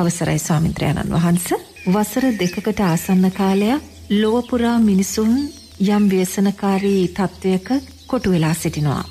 [0.00, 1.46] අවසරයි ස්වාමින්ත්‍රයණන් වහන්ස
[1.86, 5.32] වසර දෙකකට ආසන්න කාලයක් ලොවපුරා මිනිසුන්
[5.86, 7.68] යම් ව්‍යසනකාරී තත්ත්වයක
[8.06, 9.04] කොටු වෙලා සිටිනවා.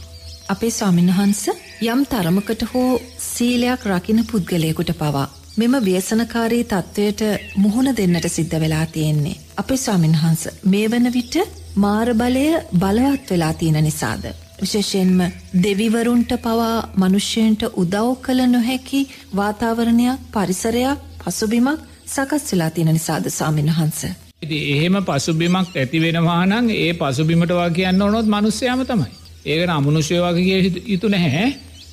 [0.49, 1.43] අපේ ස්වාමින්වහන්ස
[1.85, 5.27] යම් තරමකට හෝ සීලයක් රකින පුද්ගලයකුට පවා.
[5.57, 7.21] මෙම ව්‍යසනකාරී තත්ත්වයට
[7.57, 9.37] මුහුණ දෙන්නට සිද්ධ වෙලා තියෙන්නේ.
[9.57, 11.35] අපේ ස්වාමින්වහන්ස මේ වන විට
[11.77, 14.25] මාරබලය බලවත් වෙලා තියෙන නිසාද.
[14.59, 15.19] විශේෂයෙන්ම
[15.57, 19.01] දෙවිවරුන්ට පවා මනුෂ්‍යයන්ට උදව් කළ නොහැකි
[19.35, 24.01] වාතාවරණයක් පරිසරයක් පසුබිමක් සකස් වෙලා තියෙන නිසාද සාමීන් වහන්ස.
[24.41, 29.09] ඉති එහෙම පසුබිමක් ඇතිවෙනවානං ඒ පසුබිමටවා කියන්න ඕනොත් මනුස්්‍යයාම තමයි.
[29.45, 31.47] ඒකට අමනුෂ්‍ය වගේ යුතු නැහැ.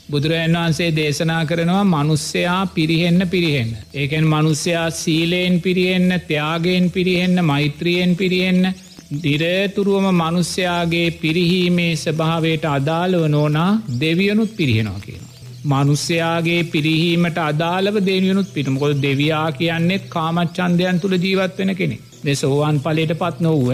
[0.06, 3.76] බුදුරජන් වහන්සේ දේශනා කරනවා මනුස්්‍යයා පිරිහෙන්න පිරිහෙන්න.
[3.94, 8.74] ඒකෙන් මනුස්්‍යයා සීලයෙන් පිරිහෙන්න ත්‍යයාගෙන් පිරිහෙන්න මෛත්‍රියෙන් පිරිහෙන්න
[9.22, 15.32] දිරේතුරුවම මනුස්්‍යයාගේ පිරිහීමේ ස්භාවයට අදාළව නෝනා දෙවියනුත් පිරිහෙනවා කියනවා.
[15.64, 21.98] මනුස්්‍යයාගේ පිරිහීමට අදාළව දෙවියනුත් පිටමකොද දෙවයා කියන්නෙත් කාමච්චන්දයන් තුළ ජීවත් වෙන කෙනෙ.
[22.24, 23.68] දෙ සෝවාන් පලට පත් නොව්ව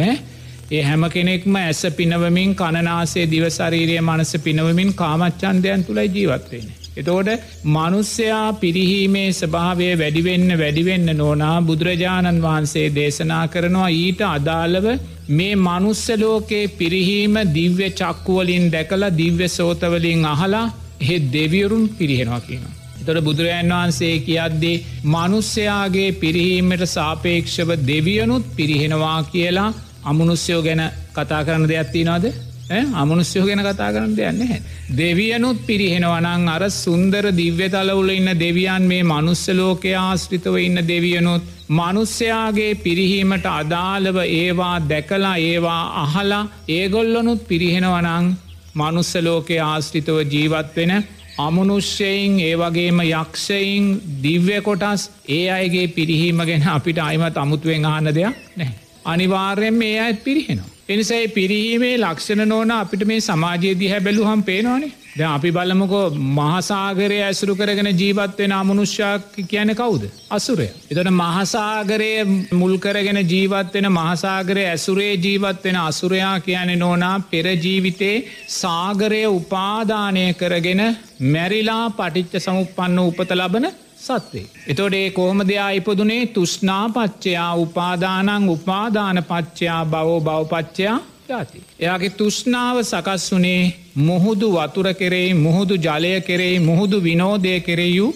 [0.71, 6.80] ඒ හැම කෙනෙක්ම ඇස පිනවමින් කණනාසේ දිවශරීරය මනස පිනවමින් කාමච්චන්දයන් තුළයි ජීවත්වෙන.
[7.01, 7.31] එතෝට
[7.67, 14.87] මනුස්්‍යයා පිරිහීමේ ස්භාවය වැඩිවෙන්න වැඩිවෙන්න නෝනා බුදුරජාණන් වහන්සේ දේශනා කරනවා ඊට අදාළව
[15.31, 20.67] මේ මනුස්සලෝකයේ පිරිහීම දිව්‍ය චක්කුවලින් දැකලා දිව්‍ය සෝතවලින් අහලා
[21.01, 22.77] හෙත් දෙවියරුන් පිරිහෙනවා කියනවා.
[23.07, 29.71] තොට බුදුරජන් වහන්සේ කියද්දේ මනුස්්‍යයාගේ පිරිහීමට සාපේක්ෂව දෙවියනුත් පිරිහෙනවා කියලා
[30.05, 30.83] අමනුස්්‍යයෝ ගැන
[31.15, 32.25] කතා කරන දෙයක් තිනවාද
[32.71, 34.59] අමනුස්්‍යයෝ ගැන කතා කරන්න දෙයන්න හැ.
[34.97, 44.19] දෙවියනුත් පිරිහෙනවනං අර සුන්දර දිව්‍යතලවුල ඉන්න දෙවියන් මේ මනුස්සලෝකය ආශ්‍රිතව ඉන්න දෙවියනුත් මනුස්්‍යයාගේ පිරිහීමට අදාළව
[44.25, 48.35] ඒවා දැකලා ඒවා අහලා ඒගොල්ලොනුත් පිරිහෙනවනං
[48.75, 50.93] මනුස්සලෝකය ආශ්‍රිතව ජීවත් වෙන
[51.39, 53.87] අමනුෂ්‍යයින් ඒවගේම යක්ෂයින්
[54.23, 58.75] දිව්‍ය කොටස් ඒ අයගේ පිරිහීම ගැන අපිට අයිමත් අමුතුවෙන් ආන දෙයක් නෑ.
[59.05, 60.80] අනිවාර්යෙන් මේ අයත් පිරිහෙනවා.
[60.91, 67.55] එනිසයි පිරීමේ ලක්ෂණ නෝන අපිට මේ සමාජයේදී හැබැලු හම් පේනවානේ ද අපි බලමුකෝ මහසාගරය ඇසුරු
[67.57, 70.05] කරගෙන ජීවත්වෙන අමනුෂ්‍යක් කියන කවුද.
[70.31, 70.69] අසුරය.
[70.89, 72.11] එතට මහසාගරය
[72.53, 78.17] මුල්කරගෙන ජීවත්වෙන මහසාගරය ඇසුරේ ජීවත්වෙන අසුරයා කියන නෝනා පෙරජීවිතේ
[78.55, 80.83] සාගරය උපාදානය කරගෙන
[81.29, 83.67] මැරිලා පටිච්ච සමුපන්න උපත ලබන
[84.01, 84.47] සත්වේ.
[84.67, 91.63] එතොඩේ කෝම දෙයා ඉපදුනේ තුෂ්නා පච්චයා උපාදානං උපාදාන පච්චයා බවෝ බවපච්චයා ජාති.
[91.79, 93.63] එයාගේ තුෂ්නාව සකස් වනේ
[94.01, 98.09] මුහුදු වතුර කෙරෙයි මුහුදු ජලය කෙරෙයි මුහුදු විනෝදය කෙරෙයු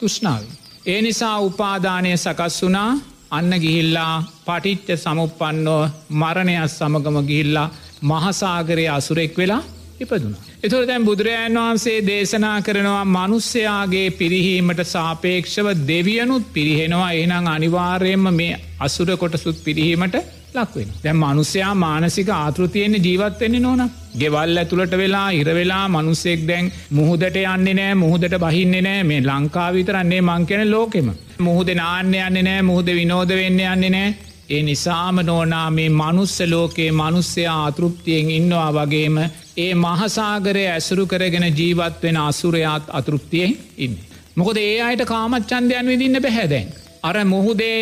[0.00, 0.58] තුෂ්නාවී.
[0.86, 2.90] ඒ නිසා උපාදානය සකස් වනා
[3.30, 4.14] අන්න ගිහිල්ලා
[4.46, 5.82] පටිච්ච සමුපන්නෝ
[6.12, 7.68] මරණයක් සමගම ගිහිල්ලා
[8.02, 9.62] මහසාගරය අසුරෙක් වෙලා
[10.00, 10.42] ඉපදුනා.
[10.64, 19.10] එතුර දැන් බුදුරජාන් වහන්සේ දේශනා කරනවා මනුස්්‍යයාගේ පිරිහීමට සාපේක්ෂව දෙවියනුත් පිරිහෙනවා එහනම් අනිවාර්යයෙන්ම මේ අසුර
[19.16, 20.18] කොටසුත් පිරිහීමට
[20.54, 20.90] ලක්වෙන.
[21.04, 23.82] දැ මනුස්්‍යයා මානසික ආතෘතියෙන ජීවත්වෙන්නේ නොන.
[24.14, 30.70] ගෙවල් ඇතුළට වෙලා ඉරවෙලා මනුස්සෙක් දැන් මුහදට යන්නේ නෑ මුහදට බහින්නේ නෑ මේ ලංකාවිතරන්නේ මංකෙන
[30.70, 31.10] ලෝකෙම.
[31.40, 34.16] මුහද නාන්‍ය යන්නේ නෑ මුහද විනෝද වෙන්න යන්නේ නෑ.
[34.48, 39.16] ඒ නිසාම නෝනා මේ මනුස්ස ලෝකයේ මනුස්්‍යයා අතෘප්තියෙන් ඉන්නවා වගේම
[39.58, 43.98] ඒ මහසාගරය ඇසුරු කරගෙන ජීවත්වෙන අසුරයාත් අතෘප්තියෙන් ඉන්න.
[44.36, 46.68] මොකද ඒ අයට කාමච්චන්දයන් විදින්න බැහැදැන්.
[47.02, 47.80] අර මුහුදේ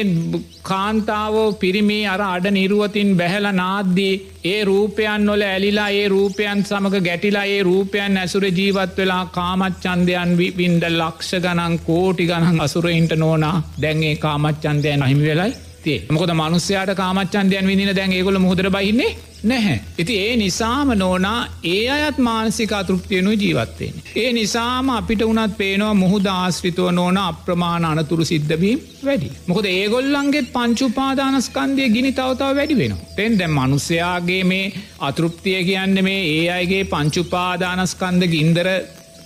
[0.63, 4.15] කාන්තාවෝ පිරිමි අර අඩ නිරුවතින් බැහැල නාද්දී
[4.47, 10.85] ඒ රූපයන් නොල ඇලිලා ඒ රූපයන් සමඟ ගැටිලා ඒ රූපයන් ඇසුර ජීවත් වෙලා කාමච්චන්දයන් විින්ද
[10.93, 15.55] ලක්ෂ ගනන් කෝටි ගණන් අසුරයින්ට නෝනා දැන්ගේ කාමච්චන්දයන් අහිමි වෙලයි
[15.87, 19.11] තිේ මොකද මනුස්්‍යයාට කාමච්චන්දයන් විදින දැන් ඒගොල මුහදර බහින්නේ
[19.45, 19.81] නැහැ.
[19.99, 23.95] ඉති ඒ නිසාම නෝනා ඒ අයත් මානසික අතෘප්තියනු ජීවත්තයෙන්.
[24.17, 29.31] ඒ නිසාම අපිට වනත් පේනවා මුහුද ආශ්‍රිතුව නෝන අප්‍රමාණ අනතුරු සිද්ධවීම වැඩි.
[29.47, 32.97] මොකද ඒගොල්ලන්ගේත් පංචුපාදානස්කන්දය ගිනි තවතාව වැඩි වෙන.
[33.17, 38.69] තෙන් දැම් මනුස්සයාගේ මේ අතෘප්තිය කියන්න මේ ඒ අයගේ පංචුපාදානස්කන්ද ගින්දර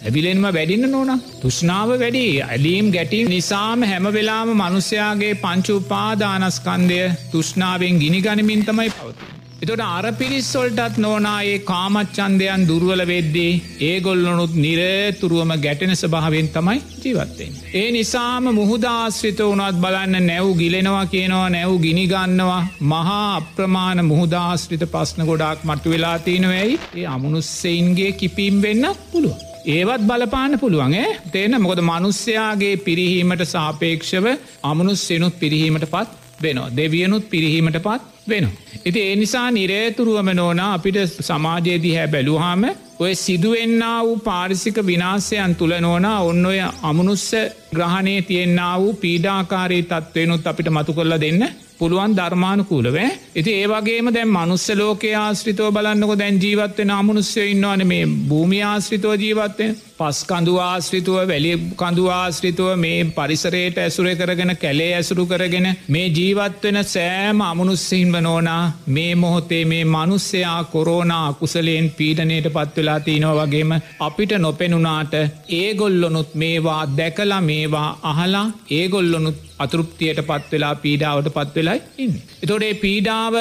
[0.01, 7.03] ඇවිලෙන්ම වැඩින්න නොන තුෂ්නාව වැඩි ඇලීම් ගැටීම් නිසාම හැම වෙලාම මනුස්්‍යයාගේ පංචුපාදානස්කන්දය
[7.33, 9.27] තුෂ්නාවෙන් ගිනි ගනිමින් තමයි පවති.
[9.63, 17.53] එතොට අර පිරිස්සොල්ටත් නෝනායේ කාමච්චන්දයන් දුර්වල වෙද්දී ඒගොල්ලොනුත් නිරේතුරුවම ගැටෙන ස්භාවෙන් තමයි ජීවත්තෙන්.
[17.75, 25.69] ඒ නිසාම මුහදාශ්‍රිත වනත් බලන්න නැව් ගිලෙනවා කියනවා නැව් ගිනිගන්නවා මහා අප්‍රමාණ මුහදාශ්‍රිත පස්න ගොඩක්
[25.69, 29.50] මට්ටු වෙලා තියෙනවැයි ඒ අමනුස්සයින්ගේ කිපීම් වෙන්න පුළුව.
[29.67, 34.27] ඒවත් බලපාන්න පුළුවන්ගේ තේන මොකද මනුස්්‍යයාගේ පිරිහීමට සාපේක්ෂව
[34.63, 36.09] අමනුස්සයනුත් පිරිහීමට පත්
[36.43, 36.71] වෙනවා.
[36.77, 38.47] දෙවියනුත් පිරිහීමට පත් වෙන.
[38.85, 42.65] ඉති ඒ නිසා නිරේතුරුවම නෝන අපිට සමාජයේදී හැ බැලුහාම
[42.99, 47.27] ඔය සිදුවෙන්න වූ පාරිසික විනාසයන් තුළ නෝනා ඔන්න ඔය අමනුස්ස
[47.73, 51.43] ග්‍රහණය තියෙන්න්න වූ පීඩාකාරී තත්වයනුත් අපිට මතු කොල්ල දෙන්න
[51.79, 58.59] පුළුවන් ධර්මානුකූලවේ ඉති ඒවගේම දැන් මනුස්ස ලෝක ආශ්‍රිතව බලන්නක දැන් ජීවත්වෙන අමනුස්්‍යය ඉන්නවන මේ භූමි
[58.65, 59.69] ආශ්‍රිතව ජීවත්වය
[59.99, 66.81] පස් කඳු ආශ්‍රිතුව වැලි කඳු ආශ්‍රිතුව මේ පරිසරයට ඇසුරය කරගෙන කැලේ ඇසුරු කරගෙන මේ ජීවත්වෙන
[66.87, 75.15] සෑම අමනුස්සහින්ව නෝනා මේ මොහොතේ මේ මනුස්සයා කොරෝනා කුසලයෙන් පීඩනයට පත්වෙලා තියනෝ වගේම අපිට නොපෙනුනාට
[75.53, 82.23] ඒගොල්ලොනුත් මේවා දැකලා මේවා අහලා ඒගොල්ලොනුත් අතෘප්තියට පත්වෙලා පීඩාවට පත්වෙලයි ඉන්න.
[82.43, 83.35] එතොඩේ පීඩාව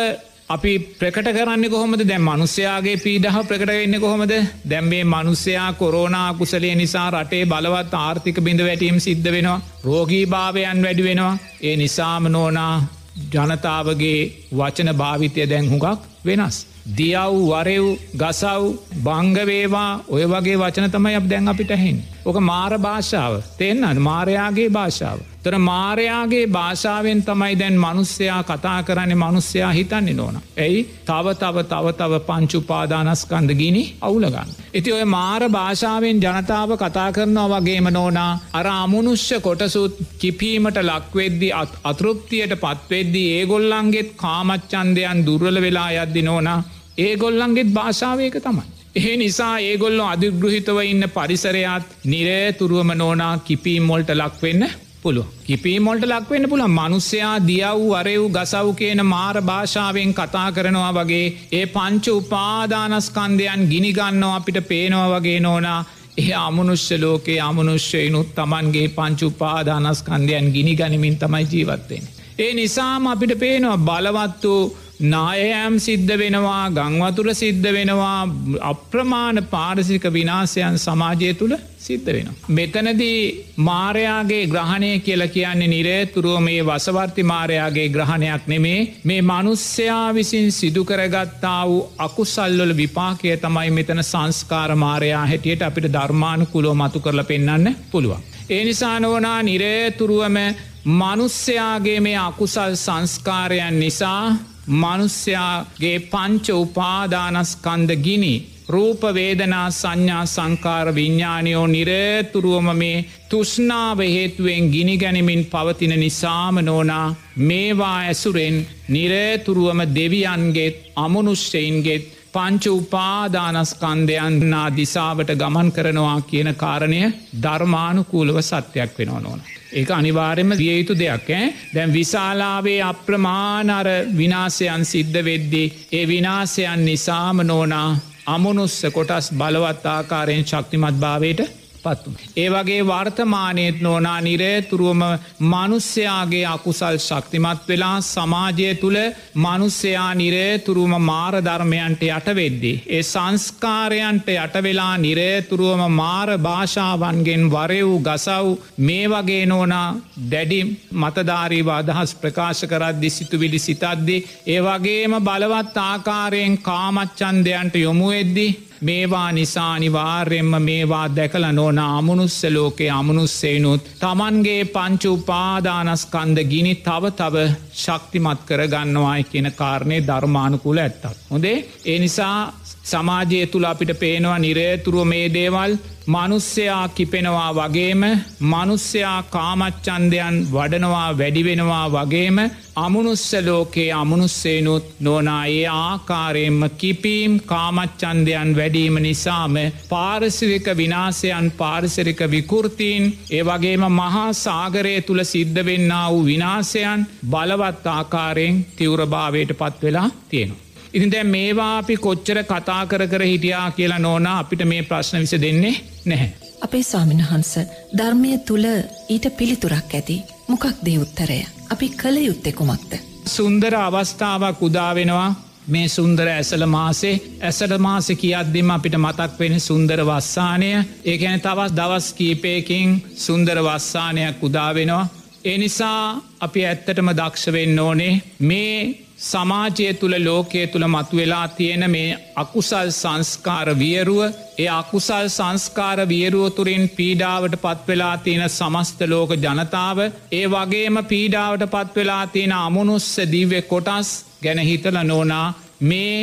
[0.50, 2.04] අපි ප්‍රකට කරන්න කොහොමද?
[2.04, 4.34] දැම් මනුස්්‍යයාගේ පීඩහ ප්‍රකටගන්න කොහොමද?
[4.70, 11.04] දැම්බේ මනුස්්‍යයා කොරෝනා කුසලේ නිසා රටේ බලවත් ආර්ථික බිඳ වැටීම් සිද්ධ වෙනවා රෝගී භාවයන් වැඩි
[11.04, 11.38] වෙනවා.
[11.62, 12.76] ඒ නිසාම නෝනා
[13.16, 16.58] ජනතාවගේ වචන භාවිතය දැන් හුඟක් වෙනස්.
[16.90, 18.64] දියව් වරෙව් ගසව්
[19.04, 21.98] බංගවේවා ඔය වගේ වචන තමයි අප දැන් අපිට හෙන්.
[22.26, 25.20] ඕක මාර භාෂාව තෙන්න්න මාරයාගේ භාෂාව.
[25.44, 30.40] තොර මාරයාගේ භාෂාවෙන් තමයි දැන් මනුස්්‍යයා කතා කරන්නේ මනුස්්‍යයා හිතන්නේ නොන.
[30.58, 34.50] ඇයි තව තව තව තව පංචුපාදානස්කන්ද ගිනි අවුලගන්න.
[34.74, 41.54] ඉති ඔය මාර භාෂාවෙන් ජනතාව කතා කරනවා වගේම නෝනා අර අමනුෂ්‍ය කොටසුත් කිපීමට ලක්වෙද්දි
[41.84, 46.60] අතෘප්තියට පත්වෙද්දී ඒගොල්ලන්ගේත් කාමච්චන්දයන් දුර්වල වෙලා යද්දි නෝනා
[47.00, 48.68] ඒගොල්ලන්ගේත් භාෂාවයක තමයි.
[48.98, 54.70] ඒ නිසා ඒගොල්ලො අධිගෘහිතව ඉන්න පරිසරයාත් නිරේතුරුවම නෝනා කිපීම්මොල්ට ලක්වෙන්න
[55.04, 55.28] පුළුව.
[55.46, 62.06] කිපීමොල්ට ලක්වෙන්න පුළ මනුස්්‍යයා දියව් අරෙව් ගසව් කියන මාර භාෂාවෙන් කතා කරනවා වගේ ඒ පංච
[62.16, 65.80] උපාදානස්කන්දයන් ගිනිගන්නවා අපිට පේනවා වගේ නෝනා
[66.18, 72.04] ඒ අමනුෂ්‍ය ලෝකයේ අමනුෂ්‍යයනුත් තමන්ගේ පංචු උපාදානස්කන්දයන් ගිනි ගනිමින් තමයි ජීවත්තයෙන්.
[72.40, 74.64] ඒ නිසාම අපිට පේනවා බලවත් වූ
[75.00, 78.28] නායෑම් සිද්ධ වෙනවා ගංවතුර සිද්ධ වෙනවා
[78.62, 82.28] අප්‍රමාණ පාරසික විනාසයන් සමාජය තුළ සිද්ධ වෙන.
[82.50, 91.62] මෙතනදී මාරයාගේ ග්‍රහණය කියල කියන්නේ නිරේතුරුව මේ වසවර්ති මාරයාගේ ග්‍රහණයක් නෙමේ මේ මනුස්්‍යයා විසින් සිදුකරගත්තා
[91.66, 98.22] වූ අකුසල්ලොල විපාකය තමයි මෙතන සංස්කාර මාරයා හැටියට අපිට ධර්මාණු කුලෝ මතු කරල පෙන්න්න පුළුවන්.
[98.50, 100.38] ඒ නිසා නොවනා නිරේතුරුවම
[100.86, 104.24] මනුස්්‍යයාගේ මේ අකුසල් සංස්කාරයන් නිසා
[104.70, 108.34] මනුස්්‍යයාගේ පංච උපාදානස්කන්ද ගිනි
[108.70, 117.08] රූපවේදනා සංඥා සංකාර විඤ්ඥානයෝ නිරේතුරුවම මේ තුෂ්නාව හේතුවෙන් ගිනි ගැනමින් පවතින නිසාම නෝනා
[117.44, 118.58] මේවා ඇසුරෙන්
[118.90, 127.02] නිරේතුරුවම දෙවියන්ගේත් අමනුෂ්‍යයින්ගේත් පංච උපාදානස්කන්දයන්නා දිසාවට ගමන් කරනවා කියන කාරණය
[127.42, 129.42] ධර්මානුකූලව සත්‍යයක් වෙනවා නොන.
[129.72, 131.54] ඒක අනිවාර්යම දිය යුතු දෙයක් ඈ?
[131.74, 137.90] දැන් විශාලාවේ අප්‍රමාණර විනාසයන් සිද්ධ වෙද්දි ඒ විනාසයන් නිසාම නෝනා
[138.26, 141.42] අමනුස්ස කොටස් බලවත් ආකාරයෙන් ශක්තිමත් භාවයට
[141.80, 142.14] පත්තු.
[142.36, 145.04] ඒ වගේ වර්තමානයත් නෝනා නිරේතුරුවම
[145.44, 149.00] මනුස්්‍යයාගේ අකුසල් ශක්තිමත් වෙලා සමාජය තුළ
[149.38, 152.74] මනුස්්‍යයා නිරේතුරුවම මාරධර්මයන්ට යටවෙද්දි.
[152.88, 158.48] ඒ සංස්කාරයන්ට යටවෙලා නිරේතුරුවම මාර භාෂාවන්ගෙන් වරයව් ගසව්
[158.80, 159.88] මේ වගේ නෝනා
[160.32, 160.62] දැඩි
[160.94, 164.18] මතධාරීව අදහස් ප්‍රකාශ කරද්දි සිතුවිලි සිතද්දි.
[164.48, 168.48] ඒ වගේම බලවත් ආකාරයෙන් කාමච්චන්දයන්ට යොමුවෙද්දි
[168.82, 177.36] මේවා නිසා අනිවාර්යෙන්ම මේවා දැකල නොන අමනුස්ස ලෝකේ අමනුස්සේනුත් තමන්ගේ පංචු උපාදානස්කන්ද ගිනි තව තව
[177.76, 181.04] ශක්තිමත් කරගන්නවායි කියන කාරණය ධර්මානුකුල ඇත්තත්.
[181.32, 185.72] හොදේ ඒ නිසා සමාජය තුළ අපිට පේනවා නිරේතුරුව මේ දේවල්
[186.08, 188.04] මනුස්්‍යයා කිපෙනවා වගේම
[188.44, 192.38] මනුස්්‍යයා කාමච්චන්දයන් වඩනවා වැඩිවෙනවා වගේම
[192.76, 199.60] අමනුස්ස ලෝකයේ අමනුස්සේනුත් නොනායේ ආකාරයෙන්ම කිපීම් කාමච්චන්දයන් වැඩීම නිසාම
[199.90, 208.66] පාරසිරික විනාසයන් පාරිසරික විකෘතීන් ඒ වගේම මහා සාගරය තුළ සිද්ධ වෙන්න වූ විනාසයන් බලවත් ආකාරයෙන්
[208.76, 210.69] තිවරභාවයට පත් වෙලා තියෙනවා.
[210.94, 215.36] ඉතින් දැ මේවා අපි කොච්චර කතා කර කර හිටියා කියලා නෝනා අපිට මේ ප්‍රශ්න විස
[215.42, 216.30] දෙන්නේ නැහැ.
[216.62, 217.52] අපේ ස්වාමිනහන්ස
[217.98, 218.68] ධර්මය තුළ
[219.10, 220.18] ඊට පිළිතුරක් ඇති
[220.48, 222.92] මොකක් දේ උත්තරය අපි කළ යුත්තෙකුමක්ද.
[223.28, 225.30] සුන්දර අවස්ථාවක් උදා වෙනවා
[225.68, 230.72] මේ සුන්දර ඇසල මාසේ ඇසට මාස කියද්දිම අපිට මතක් වෙන සුන්දර වස්සානය
[231.06, 235.10] ඒකැන තවස් දවස් කීපයකින් සුන්දර වස්සානයක් උදාවෙනවා.
[235.46, 242.90] ඒ නිසා අපි ඇත්තටම දක්ෂවෙන්න ඕනේ මේ සමාජය තුළ ලෝකයේ තුළ මතුවෙලා තියෙන මේ අකුසල්
[242.94, 244.22] සංස්කාර වියරුව
[244.58, 250.00] ඒ අකුසල් සංස්කාර වියරුව තුරින් පීඩාවට පත්වෙලා තියෙන සමස්ත ලෝක ජනතාව
[250.32, 254.12] ඒ වගේම පීඩාවට පත්වෙලා තියෙන අමනුස්ස දිව්‍ය කොටස්
[254.42, 255.48] ගැන හිතල නෝනා
[255.84, 256.16] මේ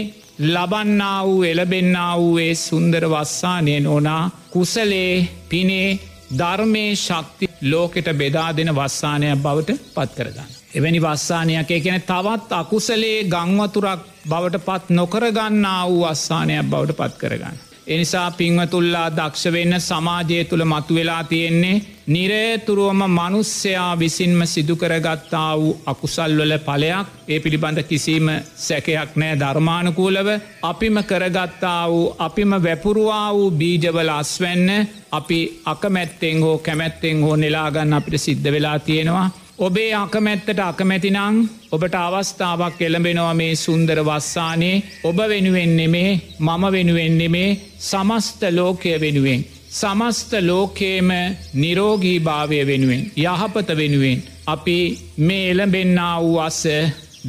[0.47, 5.15] ලබන්නා වූ එලබෙන්න්න වූයේ සුන්දර වස්සානය නෝනා කුසලේ
[5.49, 5.89] පිනේ
[6.33, 10.56] ධර්මය ශක්ති ලෝකෙට බෙදා දෙන වස්සානයක් බවට පත් කරගන්න.
[10.77, 17.57] එවැනි වස්සානයක් එකන තවත් අකුසලේ ගංවතුරක් බවට පත් නොකරගන්නා වූ අස්සානයක් බවට පත් කරගන්න.
[17.87, 27.07] එනිසා පිංවතුල්ලා දක්ෂ වෙන්න සමාජය තුළ මතුවෙලා තියෙන්නේ නිරේතුරුවම මනුස්්‍යයා විසින්ම සිදුකරගත්තා වූ අකුසල්වල පලයක්
[27.29, 29.39] ඒ පිළිබඳ කිසිීම සැකයක් නෑ.
[29.39, 30.29] ධර්මානකූලව
[30.63, 34.69] අපිම කරගත්තා වූ අපිම වැපුරුවා වූ බීජවල අස්වැන්න
[35.13, 39.31] අපි අකමැත්තෙන් හෝ කැමැත්තෙන් හෝ නෙලාගන්න අපිට සිද්ධ වෙලා තියෙනවා.
[39.59, 41.37] ඔබේ අකමැත්තට අකමැතිනං
[41.73, 49.47] ඔබට අවස්ථාවක් එළඹෙනවා මේ සුන්දර වස්සානේ ඔබ වෙනුවෙන් නෙමේ මම වෙනුවෙන් නෙමේ සමස්ත ලෝකය වෙනුවෙන්.
[49.71, 51.11] සමස්ත ලෝකේම
[51.55, 54.77] නිරෝගී භාවය වෙනුවෙන් යහපත වෙනුවෙන් අපි
[55.19, 56.63] මේ එළඹෙන්න්න වූ අස්ස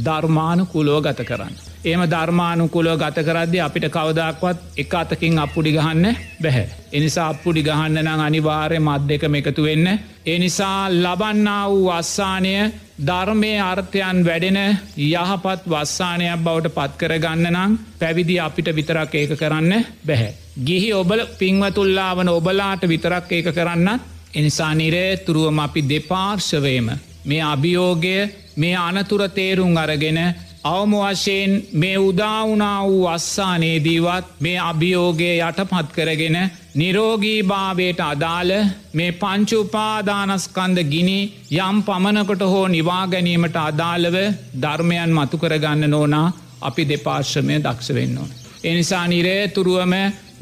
[0.04, 1.56] ධර්මානු කුලෝ ගත කරන්න.
[1.86, 6.06] ඒම ධර්මානුකුලෝ ගත කරද්දි අපිට කවදක්වත් එක අතකින් අපපුඩි ගහන්න
[6.42, 6.68] බැහැ.
[6.92, 9.88] එනිසා අපපුඩි ගහන්න නං අනිවාරය මත් දෙකම එකතු වෙන්න.
[10.28, 12.54] එනිසා ලබන්නා වූ අස්සානය
[13.00, 14.60] ධර්මය අර්ථයන් වැඩෙන
[14.98, 20.34] යහපත් වස්සානයක් බවට පත්කරගන්න නම් පැවිදි අපිට විතරක් ඒක කරන්න බැහැ.
[20.60, 24.02] ගිහි ඔබල පින්වතුල්ලාවන ඔබලාට විතරක් ඒක කරන්නත්
[24.34, 26.90] එනිසා නිරේ තුරුවම අපි දෙපාර්ශවයම
[27.26, 28.18] මේ අභියෝගය
[28.56, 30.20] මේ අනතුර තේරුම් අරගෙන
[30.66, 36.38] අවම වශයෙන් මේ උදාවනා වූ අස්සානේදීවත් මේ අභියෝගය යටපත් කරගෙන
[36.78, 38.52] නිරෝගී භාවයට අදාළ
[38.94, 41.20] මේ පංචුපාදානස්කන්ද ගිනි
[41.60, 44.18] යම් පමණකොට හෝ නිවාගැනීමට අදාළව
[44.62, 46.28] ධර්මයන් මතු කරගන්න නෝනා
[46.62, 48.30] අපි දෙපාර්ශ්‍රමය දක්ෂ වෙන්න ඕන.
[48.64, 49.94] එනිසා නිරේ තුරුවම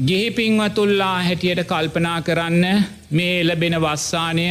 [0.01, 2.63] ගිහිපින්වතුල්ලා හැටියට කල්පනා කරන්න
[3.11, 4.47] මේ එලබෙන වස්සානය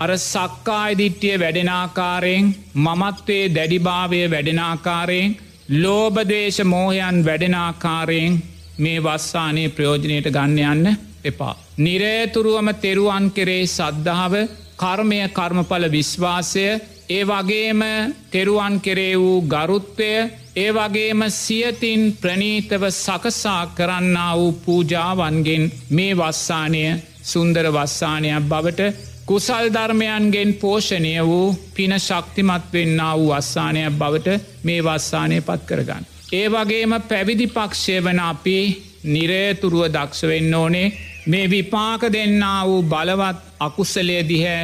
[0.00, 5.36] අර සක්කායිදිට්ටිය වැඩෙනාකාරයෙන් මමත්වේ දැඩිභාවය වැඩෙනාකාරයෙන්
[5.76, 8.40] ලෝබදේශ මෝහයන් වැඩෙනාකාරයෙන්
[8.78, 10.96] මේ වස්සානයේ ප්‍රයෝජනයට ගන්න යන්න
[11.26, 11.54] එපා.
[11.78, 14.34] නිරේතුරුවම තෙරුවන් කෙරේ සද්ධාව
[14.76, 16.66] කර්මය කර්මඵල විශ්වාසය
[17.08, 17.82] ඒ වගේම
[18.28, 20.12] තෙරුවන් කෙරේ වූ ගරුත්වය
[20.56, 26.84] ඒ වගේම සියතින් ප්‍රනීතව සකසා කරන්න වූ පූජාවන්ගෙන් මේ වස්සානය
[27.24, 28.90] සුන්දර වස්සානයක් බවට
[29.26, 36.04] කුසල් ධර්මයන්ගෙන් පෝෂණය වූ පින ශක්තිමත් වෙන්න වූ අස්සානයක් බවට මේ වස්සානය පත් කරගන්න.
[36.32, 38.58] ඒ වගේම පැවිදි පක්ෂය වන අපි
[39.06, 40.92] නිරේතුරුව දක්ෂවෙන්න ඕනේ
[41.26, 44.60] මේ විපාක දෙන්න වූ බලවත් අකුස්සලය දිහැ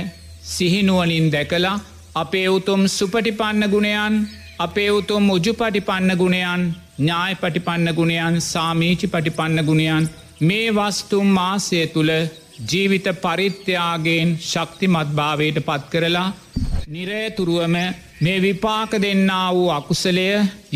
[0.47, 1.81] සිහිනුවනින් දැකලා
[2.15, 4.15] අපේ උතුම් සුපටිපන්න ගුණයන්
[4.59, 6.63] අපේ උතුම් උජු පටිපන්න ගුණයන්
[6.99, 10.05] ඥාය පටිපන්න ගුණයන් සාමීචි පටිපන්න ගුණයන්
[10.41, 12.13] මේ වස්තුම් මාසය තුළ
[12.63, 16.29] ජීවිත පරිත්‍යයාගෙන් ශක්තිමත් භාවයට පත් කරලා
[16.89, 17.77] නිරේතුරුවම
[18.21, 20.29] මේ විපාක දෙන්න වූ අකුසලය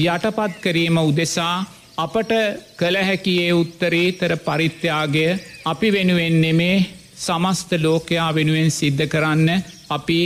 [0.05, 1.57] යටපත් කිරීම උදෙසා
[1.99, 2.33] අපට
[2.77, 5.23] කළ හැකියේ උත්තරීතර පරිත්‍යයාගය
[5.65, 6.75] අපි වෙනුවෙන් නෙමේ
[7.17, 9.49] සමස්ත ලෝකයා වෙනුවෙන් සිද්ධ කරන්න
[9.91, 10.19] අපි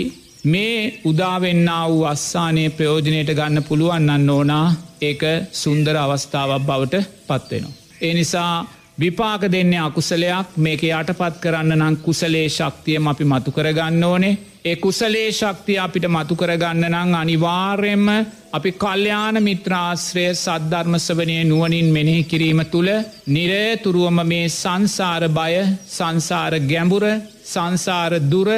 [0.45, 4.67] මේ උදාවෙන්න වූ අස්සානය ප්‍රයෝජනයට ගන්න පුළුවන්න්න ඕනා
[5.03, 5.23] ඒක
[5.53, 7.77] සුන්දර අවස්ථාවක් බවට පත්වෙනවා.
[8.01, 8.67] ඒ නිසා
[8.99, 15.29] විපාක දෙන්නේ අකුසලයක් මේක යටපත් කරන්න නම් කුසලේ ශක්තියම අපි මතු කරගන්න ඕනේ ඒ කුසලේ
[15.33, 18.09] ශක්තිය අපිට මතු කරගන්න නං අනිවාර්යෙන්ම
[18.53, 22.91] අපි කල්්‍යාන මිත්‍රාශ්‍රය සද්ධර්මසවනය නුවනින් මෙනෙහි කිරීම තුළ
[23.29, 25.55] නිරේතුරුවම මේ සංසාර බය
[25.89, 27.07] සංසාර ගැඹුර
[27.45, 28.51] සංසාර දුර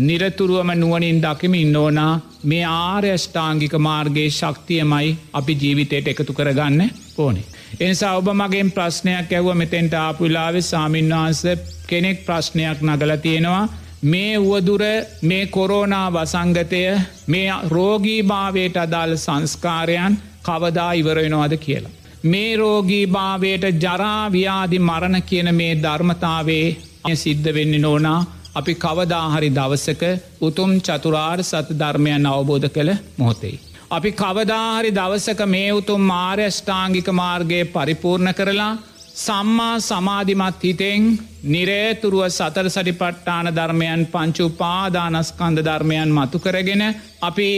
[0.00, 2.12] නිරතුරුවම නුවනින් දකිමින් ඕනා
[2.44, 6.82] මේ ආර්යෂ්ඨාංගික මාර්ගයේ ශක්තියමයි අපි ජීවිතයට එකතු කරගන්න
[7.18, 7.46] ඕනේ.
[7.80, 11.42] එනිසා ඔබ මගෙන් ප්‍රශ්නයක් ඇව්ව මෙතෙන්ට ආපුලාවෙ සාමීන්වහන්ස
[11.86, 13.64] කෙනෙක් ප්‍රශ්නයක් නගල තියෙනවා
[14.02, 14.82] මේ වුවදුර
[15.22, 21.90] මේ කොරෝනා වසංගතය මේ රෝගී භාවයට අදාළ සංස්කාරයන් කවදා ඉවරෙනවාද කියලා.
[22.24, 26.76] මේ රෝගී භාවයට ජරාව්‍යාදි මරණ කියන මේ ධර්මතාවේ
[27.14, 28.20] සිද්ධ වෙන්න නෝනා
[28.54, 30.02] අපි කවදාහරි දවසක
[30.40, 33.60] උතුම් චතුරාර් සත ධර්මයන් අවබෝධ කළ මොහොතෙයි.
[33.90, 38.72] අපි කවදාහරි දවසක මේ උතුම් මාර්යෂ්ඨාංගික මාර්ගය පරිපූර්ණ කරලා
[39.16, 41.04] සම්මා සමාධිමත් හිතෙන්
[41.44, 46.82] නිරේතුරුව සතර සටිපට්ටාන ධර්මයන් පංචු පාදානස්කන්ද ධර්මයන් මතු කරගෙන
[47.20, 47.48] අපි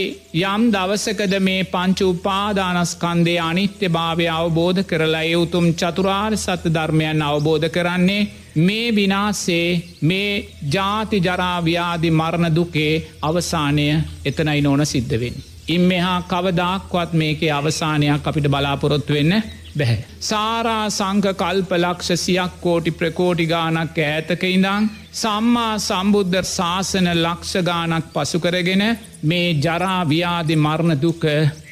[0.43, 7.67] යම් දවසකද මේ පංචු උපාදානස්කන්දේ අනිත්‍ය භාවය අවබෝධ කරලා ඒ උතුම් චතුරාර් සත ධර්මයන් අවබෝධ
[7.69, 9.69] කරන්නේ මේ විනාසේ
[10.03, 10.33] මේ
[10.71, 13.87] ජාති ජරාව්‍යාදි මරණ දුකේ අවසානය
[14.25, 15.35] එතනයි නොන සිද්ධවෙන්.
[15.67, 19.41] ඉන් මෙහා කවදක්වත් මේකේ අවසානයක් අපිට බලාපොරොත්තු වෙන්න
[19.79, 19.99] බැහැ.
[20.21, 28.83] සාරා සංක කල්ප ලක්ෂ සියක් කෝටි ප්‍රකෝටි ගානක් ඇතක ඉඳං සම්මා සම්බුද්ධ ශාසන ලක්ෂගානක් පසුකරගෙන
[29.23, 31.25] මේ ජරාව්‍යාධි මරණ දුක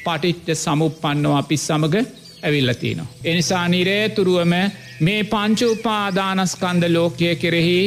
[0.04, 1.96] පටිච්ච සමුපන්නෝ අපි සමඟ
[2.42, 3.06] ඇවිල්ලතිනවා.
[3.24, 4.54] එනිසා නිරේතුරුවම
[5.00, 7.80] මේ පංචුපාදානස්කන්ද ලෝකය කෙරෙහි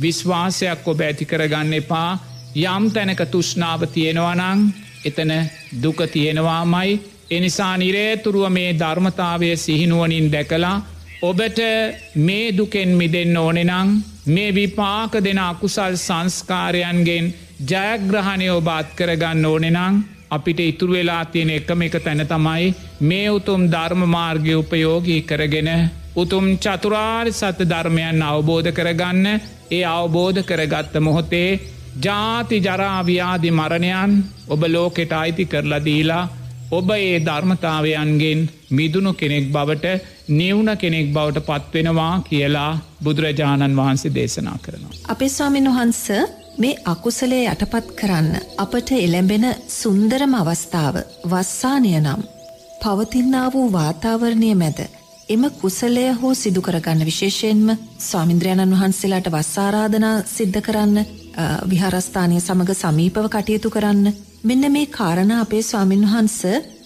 [0.00, 2.10] විශ්වාසයක් ඔබ ඇති කරගන්න එපා
[2.66, 4.60] යම් තැනක තුෂ්නාව තියෙනවනං
[5.04, 5.32] එතන
[5.82, 10.76] දුක තියෙනවාමයි එනිසා නිරේතුරුව මේ ධර්මතාවය සිහිනුවනින් දැකලා
[11.22, 11.58] ඔබට
[12.18, 13.90] මේ දුකෙන් මිදෙන්න ඕනෙනං
[14.28, 17.26] මේ විපාක දෙන අකුසල් සංස්කාරයන්ගෙන්
[17.64, 24.02] ජයග්‍රහණය ඔබාත් කරගන්න ඕනෙනං අපිට ඉතුරු වෙලා තියෙන එකම එක තැන තමයි මේ උතුම් ධර්ම
[24.08, 25.70] මාර්ගය උපයෝගී කරගෙන
[26.14, 29.26] උතුම් චතුරාර් සත්‍ය ධර්මයන් අවබෝධ කරගන්න.
[29.70, 31.60] ඒ අවබෝධ කරගත්ත මොහොතේ
[31.98, 34.12] ජාති ජරාව්‍යාදි මරණයන්
[34.48, 36.24] ඔබ ලෝකෙට අයිති කරලා දීලා
[36.70, 39.86] ඔබ ඒ ධර්මතාවයන්ගෙන් මිදුණු කෙනෙක් බවට
[40.30, 44.92] නිවුණ කෙනෙක් බවට පත්වෙනවා කියලා බුදුරජාණන් වහන්සේ දේශනා කරනවා.
[45.06, 46.04] අපේ ස්වාමින් වහන්ස
[46.58, 50.96] මේ අකුසලේ යටපත් කරන්න අපට එළැඹෙන සුන්දරම අවස්ථාව
[51.26, 52.22] වස්සානය නම්
[52.80, 54.80] පවතින්නා වූ වාතාවරණය මැද
[55.28, 61.06] එම කුසලය හෝ සිදු කරගන්න විශේෂයෙන්ම ස්වාමින්ද්‍රයණන් වහන්සේලාට වස්සාරාධනා සිද්ධ කරන්න
[61.68, 66.36] විහාරස්ථානය සමඟ සමීපව කටයුතු කරන්න මෙන්න මේ කාරණ අපේ ස්වාමින් වහන්ස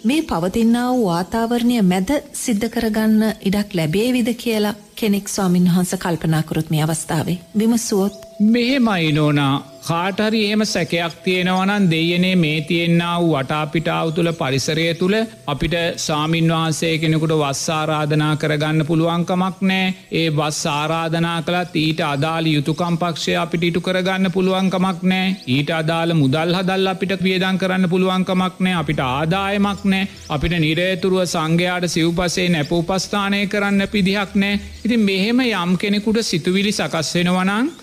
[0.04, 6.82] මේ පවතින්නා වූ වාතාවරණය මැද සිද්ධ කරගන්න ඉඩක් ලැබේවිද කියලා කෙනෙක් ස්වාමින් වහන්ස කල්පනාකරුත් මේ
[6.82, 8.16] අවස්ථාවේ විමසුවොත්
[8.48, 9.54] මෙහෙමයි නෝනා.
[9.84, 16.92] කාටහරි එහෙම සැකයක් තියෙනවනන් දෙයනේ මේ තියෙන්න්නා වූ වටාපිටාව තුළ පරිසරය තුළ අපිට සාමීන් වහන්සේ
[16.98, 23.68] කෙනෙකුට වස් ආරාධනා කරගන්න පුළුවන්කමක් නෑ ඒ වස් ආරාධනා කළත් ඊට අදාළ යුතුකම් පක්ෂය අපිට
[23.70, 29.86] ඉටු කරගන්න පුළුවන්කමක් නෑ ඊට අදාළ මුදල් හදල් අපිට වියදන් කරන්න පුළුවන්කමක් නෑ අපිට ආදායමක්
[29.86, 37.16] නෑ අපිට නිරේතුරුව සංඝයාට සිව්පසේ නැපූපස්ථානය කරන්න පිදිහක් නෑ ඉතින් මෙහෙම යම් කෙනෙකුට සිතුවිලි සකස්
[37.16, 37.74] වෙනවනං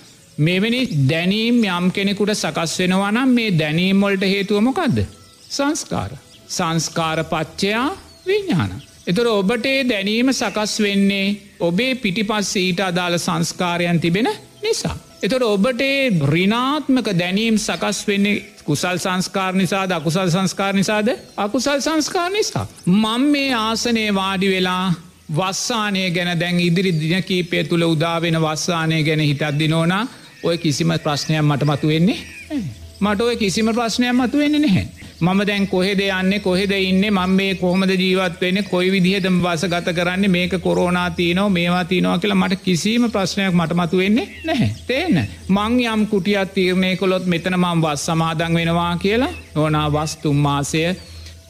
[0.41, 5.03] මෙවැනි දැනීම් යම් කෙනෙකුට සකස් වෙනවනම් මේ දැනීම්වොල්ට හේතුවමොකක්ද.
[5.49, 6.11] සංස්කාර.
[6.49, 7.89] සංස්කාර පච්චයා
[8.25, 8.71] විඤ්ඥාන.
[9.07, 11.27] එතුර ඔබට දැනීම සකස් වෙන්නේ
[11.59, 14.29] ඔබේ පිටිපස් ඊට අදාළ සංස්කාරයන් තිබෙන
[14.61, 14.95] නිසා.
[15.21, 15.81] එතොට ඔබට
[16.27, 22.65] රිනාත්මක දැනීම් සකස් වෙන්නේ කුසල් සංස්කාර නිසාද අකුසල් සංස්කාර නිසාද අකුසල් සංස්කාර නිසා.
[22.85, 24.93] මං මේ ආසනය වාඩි වෙලා
[25.29, 30.03] වස්සානය ගැන දැන් ඉදිරි දින කීපය තුළ උදාවෙන වස්සානය ගැන හිතත්දිනෝනා
[30.43, 32.19] ඔය කිසිම ප්‍රශ්නයක් මට මතු වෙන්නේ
[33.01, 34.87] මට ඔය කිසිම ප්‍රශ්නයක් මතු වෙන්නේ නැහැ.
[35.19, 39.93] මම දැන් කොහෙද යන්න කොහෙද ඉන්න මම මේ කොහොමද ජීවත් වෙන කොයි විදිහද වස ගත
[39.93, 44.69] කරන්න මේක කොරෝනා තියනෝ මේවා තියනවා කියලා මට කිසිීම ප්‍රශ්නයක් මට මතු වෙන්නේ නැහැ.
[44.87, 50.81] තේන මං යම් කුටියත් තීරණය කොළොත් මෙතන මං වස් සමාදන් වෙනවා කියලා ඕනා වස්තුම් මාසය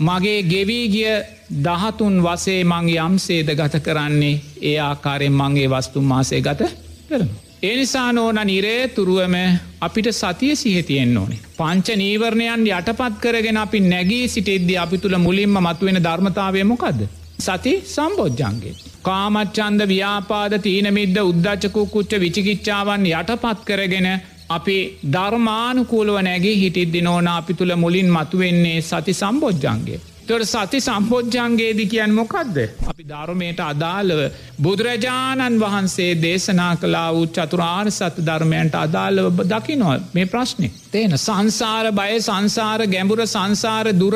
[0.02, 1.14] මගේ ගෙවී ගිය
[1.60, 6.62] දහතුන් වසේ මං යම්සේද ගත කරන්නේ ඒ ආකාරයෙන් මංගේ වස්තුම් මාසය ගත
[7.10, 7.51] කරනවා.
[7.64, 9.36] එනිසා නෝන නිරේ තුරුවම
[9.82, 11.42] අපිට සතිය සිහතියෙන් ඕනේ.
[11.58, 17.02] පංච නීවරණයන් යටපත් කරගෙන අපි නැගී සිටෙද්දි අපි තුළ මුලින්ම මතුවෙන ධර්මතාවය මොකක්ද.
[17.40, 18.74] සති සම්බෝජ්ජන්ගේ.
[19.04, 24.10] කාමච්චන්ද ව්‍යාපාද තීනමිද්ද උද්දච්චකු කුච්ච විචිකිච්චාවන් යටපත් කරගෙන
[24.50, 24.78] අපි
[25.14, 30.02] ධර්මානුකූලුව නැගේ හිටිද්දි නෝන අපි තුළ මුලින් මතුවෙන්නේ සති සම්බෝජ්ජන්ගේ.
[30.32, 32.58] තොට සති සම්පෝජ්ජන්ගේදි කියන් මොකක්ද.
[32.86, 34.20] අපි ධර්මයට අදාළව
[34.60, 40.72] බුදුරජාණන් වහන්සේ දේශනා කලා වූ චතුරාර් සත ධර්මයන්ට අදාළව දකිනවා මේ ප්‍රශ්නය.
[40.92, 44.16] තේන සංසාර බය සංසාර ගැඹුර සංසාර දුර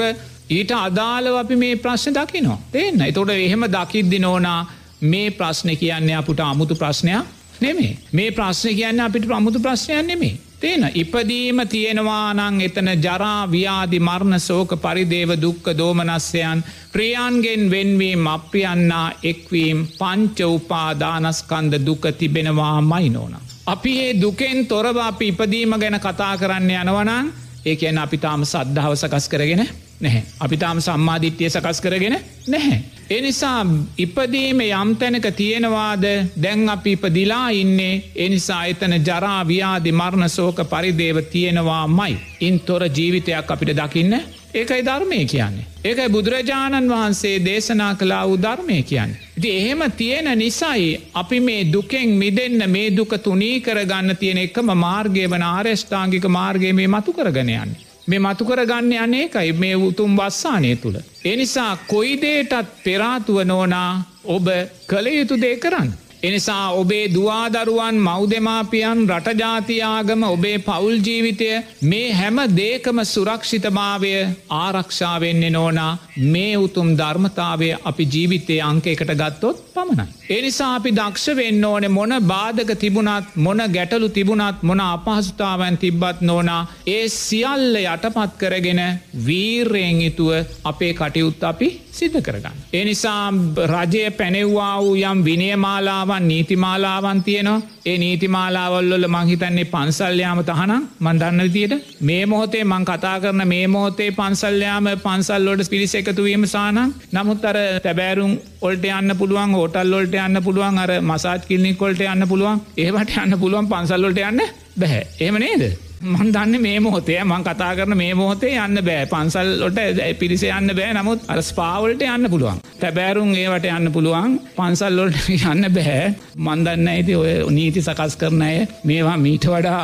[0.50, 2.60] ඊට අදාළව අපි මේ ප්‍රශ්න දකිනවා.
[2.72, 4.62] තිේන්න එතොට එහෙම දකිද්දි නෝනා
[5.04, 7.26] මේ ප්‍රශ්න කියන්නේ අපට අමුතු ප්‍රශ්නයක්
[7.60, 10.36] නෙමේ මේ ප්‍රශ්න කියන්න අපිට ප්‍රමුතු ප්‍රශ්නයන් නෙමේ.
[10.60, 19.88] තියෙන ඉපදීම තියෙනවානං එතන ජරා ව්‍යාධි මරණ සෝක පරිදේව දුක්ක දෝමනස්යන් ප්‍රියන්ගෙන් වෙන්වීම් අප්‍රියන්නා එක්වීම්
[20.00, 23.36] පංච උපාදානස්කන්ද දුක තිබෙනවා මයිනෝන.
[23.66, 27.34] අපි ඒ දුකෙන් තොරව අපි ඉපදීම ගැන කතා කරන්න යනවනං
[27.66, 29.68] ඒ කියන අපි තාම සද්ධාව සකස් කරගෙන
[30.02, 30.24] නැහැ.
[30.40, 32.80] අපි තාම සම්මාධිත්‍යය සකස් කරගෙන නැහැ.
[33.10, 33.66] එනිසා
[33.98, 36.06] ඉපදීම යම් තැනක තියෙනවාද
[36.38, 42.18] දැන් අපි ඉපදිලා ඉන්නේ එනිසා එතන ජරා ව්‍යාධි මරණ සෝක පරිදේව තියෙනවා මයි.
[42.42, 44.20] ඉන් තොර ජීවිතයක් අපිට දකින්න
[44.54, 45.66] ඒකයි ධර්මය කියන්නේ.
[45.86, 49.18] ඒකයි බුදුරජාණන් වහන්සේ දේශනා කලා වූ ධර්මය කියන්න.
[49.42, 55.28] ති එහෙම තියෙන නිසයි අපි මේ දුකෙන් මිදන්න මේ දුක තුනී කරගන්න තියෙන එකම මාර්ගය
[55.28, 57.86] වන ආර්ෂ්ඨාංගික මාර්ගය මේ මතු කරගනයන්නේ.
[58.08, 60.98] මේ මතු කරගන්න අනේකයි මේ උතුම් වස්සානය තුළ.
[61.26, 63.92] එනිසා කොයිදේටත් පෙරාතුව නෝනා
[64.26, 64.48] ඔබ
[64.88, 65.90] කළ යුතු දේ කරන්න.
[66.26, 71.50] එනිසා ඔබේ දවාදරුවන් මෞදමාපියන් රටජාතියාගම ඔබේ පවුල් ජීවිතය
[71.84, 74.14] මේ හැම දේකම සුරක්ෂිතභාවය
[74.58, 75.92] ආරක්ෂාවෙන්නේ නෝනා
[76.28, 80.06] මේ උතුම් ධර්මතාවය අපි ජීවිතය අංක එකට ගත්තොත් පමණයි.
[80.30, 86.62] එනිසා අපි දක්ෂ වෙන්න ඕනෙ මොන බාධක තිබුණත් මොන ගැටලු තිබුණත් මොන අපහසුතාවන් තිබ්බත් නෝනා
[86.88, 88.84] ඒ සියල්ල යටපත් කරගෙන
[89.26, 90.32] වීර්රයෙන් යුතුව
[90.66, 92.58] අපේ කටයුත් අපි සිද්ධ කරගන්න.
[92.74, 93.32] එනිසා
[93.68, 97.62] රජය පැනෙව්වා වූ යම් විනියමාලාවන් නීතිමාලාවන් තියනවා.
[97.86, 100.84] ඒ නීතිමාලාවල්ල මංහිතන්නේ පන්සල්යාම තහනම්.
[101.02, 106.82] මන්දන්න විදියට මේ මොහොතේ මං කතා කරන මේ මොහොතේ පන්සල්යාම පන්සල්ලෝට පිරිස එකතුවීම සානං
[107.12, 113.18] නමුත් අර තැබෑරුම් ඔල්ට යන්න පුළුවන් හෝටල්ලොල්ට යන්න පුළුවන් අර මසාත් කිල්නිකොල්ට යන්න පුළුවන් ඒවට
[113.18, 115.04] යන්න පුළුවන් පන්සල්ලොට යන්න බැහැ.
[115.20, 115.64] එහම නේද?
[116.06, 119.06] මන් දන්න මේ මොහොතේ මං කතා කරන මේ මොහොතේ යන්න බෑ.
[119.08, 119.80] පන්සල්ලොට
[120.20, 120.94] පිරිස යන්න බෑ.
[120.94, 122.60] නමුත් අර ස්පාවල්ට යන්න පුළුවන්.
[122.80, 124.36] තැබෑරුම් ඒවට යන්න පුළුවන්.
[124.56, 129.80] පන්සල්ලොට යන්න බැහැ මන්දන්න ඇති ඔය නීති සකස් කරන අය මේවා මීට වඩා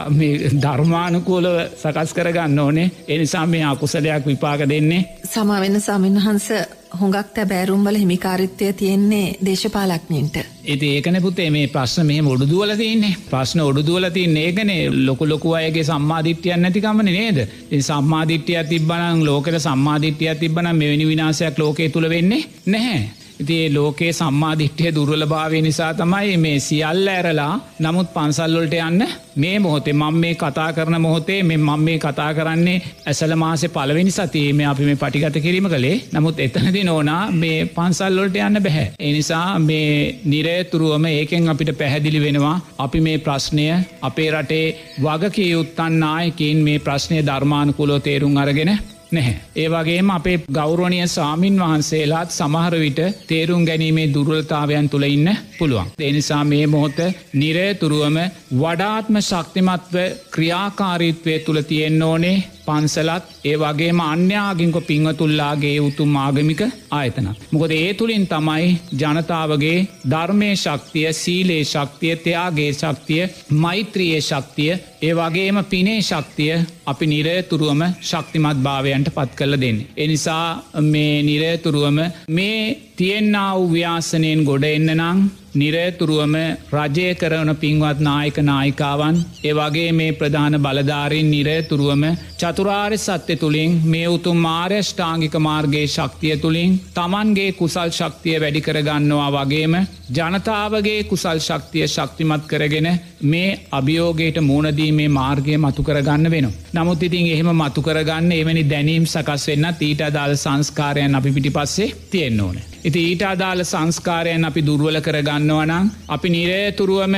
[0.62, 2.92] ධර්මානුකූලව සකස් කරගන්න ඕනේ.
[3.08, 5.02] එනිසා මේ අකුසලයක් විපාක දෙන්නේ.
[5.26, 6.52] සමවෙන්න සමින්හන්ස
[7.00, 10.36] හොඟක් තැබෑරුම්වල හිමිකාරිත්වය තියෙන්නේ දේශපාලක්ඥන්ට.
[10.66, 15.84] ඇති ඒකන පුතේ මේ ප්‍රශ්න මේ ඔඩුදුවල තින්නේ ප්‍රශ්න ඔඩුදුවල තින් ඒකනේ ලොකු ලොකු අයගේ
[15.84, 17.40] සම්මාධිට්‍යයන් නැතිකමන නේද
[17.82, 23.02] සම්මාධිට්‍යය තිබන ලෝකට සම්මාධිට්‍යය තිබන මෙවැනි විනාසයක් ලෝකය තුළ වෙන්නේ නැහැ.
[23.42, 29.94] ඉතිේ ලෝකයේ සම්මාධිට්්‍යය දුර්වල භාවය නිසා තමයි මේ සියල්ල ඇරලා නමුත් පන්සල්ලොල්ට යන්න මේ මොහොතේ
[29.94, 34.68] මං මේ කතා කරන මොහොතේ මෙ මං මේ කතා කරන්නේ ඇසල මාසේ පලවෙනි සතියේ මේ
[34.68, 38.88] අපි මේ පටිගත කිරීම කළේ නමුත් එතනදි නෝනා මේ පන්සල්ලොල්ට යන්න බැහැ.
[39.02, 43.68] එනිසා මේ නිරේතුරුවම ඒකෙන් අපිට පැහැදිලි වෙනවා අපි මේ ප්‍රශ්නය
[44.02, 44.66] අපේ රටේ
[45.02, 48.74] වගකයුත්තන් ආයකින් මේ ප්‍රශ්නය ධර්මානකුලෝ තේරුම් අරගෙන
[49.12, 49.36] නැහැ.
[49.56, 55.92] ඒවගේම අපේ ගෞරවනය සාමීන් වහන්සේලාත් සමහර විට තේරුම් ගැනීමේ දුර්වලතාවයන් තුළ ඉන්න පුළුවන්.
[56.02, 57.00] එනිසා මේ මොහොත
[57.36, 58.18] නිරේතුරුවම
[58.56, 59.96] වඩාත්ම ශක්තිමත්ව
[60.32, 67.28] ක්‍රියාකාරීත්වය තුළ තියෙන්න ඕනේ පන්සලත් ඒ වගේම අන්‍යාගින්ක පිංහතුල්ලාගේ උතුම් ආගමික ආයතන.
[67.52, 73.24] මොකද ඒ තුළින් තමයි ජනතාවගේ ධර්මය ශක්තිය සීලේ ශක්තිය තයාගේ ශක්තිය
[73.58, 74.72] මෛත්‍රියයේ ශක්තිය
[75.02, 76.54] ඒ වගේම පිනේ ශක්තිය
[76.86, 79.78] අපි නිරයතුරුවම ශක්තිමත් භාවයන්ට පත් කළ දෙන්න.
[79.98, 80.48] එනිසා
[80.84, 82.64] මේ නිරයතුරුවම මේ
[82.96, 85.22] තියෙන්න්නා වූ ව්‍යාසනයෙන් ගොඩ එන්න නං
[85.54, 86.36] නිරයතුරුවම
[86.72, 92.04] රජය කරවන පින්වත් නායක නායිකාවන් ඒවගේ මේ ප්‍රධාන බලධාරින් නිරයතුරුවම
[92.36, 99.76] චතුරාර්ය සත්‍ය තුළින් මේ උතුම් මාර්යෂ්ඨාංගික මාර්ගගේ ශක්තිය තුළින් තමන්ගේ කුසල් ශක්තිය වැඩි කරගන්නවා වගේම
[100.12, 102.88] ජනතාවගේ කුසල් ශක්තිය ශක්තිමත් කරගෙන
[103.24, 106.48] මේ අභියෝගයට මූුණදීමේ මාර්ගය මතු කරගන්න වෙන.
[106.74, 111.94] නමුත් ඉතින් එහෙම මතු කරගන්න එවැනි දැනීම් සකස් වෙන්න ඊට අදාළ සංස්කාරයන් අපි පිටි පස්සේ
[112.08, 112.58] තියෙන්න්න ඕන.
[112.84, 117.16] ඉති ඊට අදාළ සංස්කාරයන් අපි දුර්වල කරගන්නවනම් අපි නිරේතුරුවම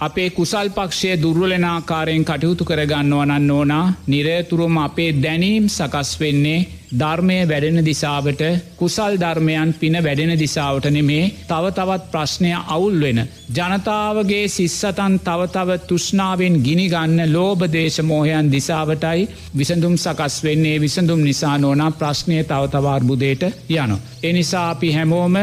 [0.00, 6.60] අපේ කුසල් පක්ෂය දුර්වලනාකාරයෙන් කටයුතු කරගන්නවනන්න ඕනා නිරේතුරුම අපේ දැනීම් සකස් වෙන්නේ
[6.92, 8.42] ධර්මය වැඩෙන දිසාවට
[8.76, 13.20] කුසල් ධර්මයන් පින වැඩෙන දිසාවට නෙමේ තව තවත් ප්‍රශ්නය අවුල් වෙන.
[13.50, 23.42] ජනතාවගේ සිස්සතන් තවතව තුෂ්නාවෙන් ගිනිගන්න ලෝබදේශමෝහයන් දිසාවටයි විසඳුම් සකස් වෙන්නේ විසඳුම් නිසා නෝනා ප්‍රශ්නය තවතවාර්බුදයට
[23.70, 23.96] යනු.
[24.22, 25.36] එනිසා අපි හැමෝම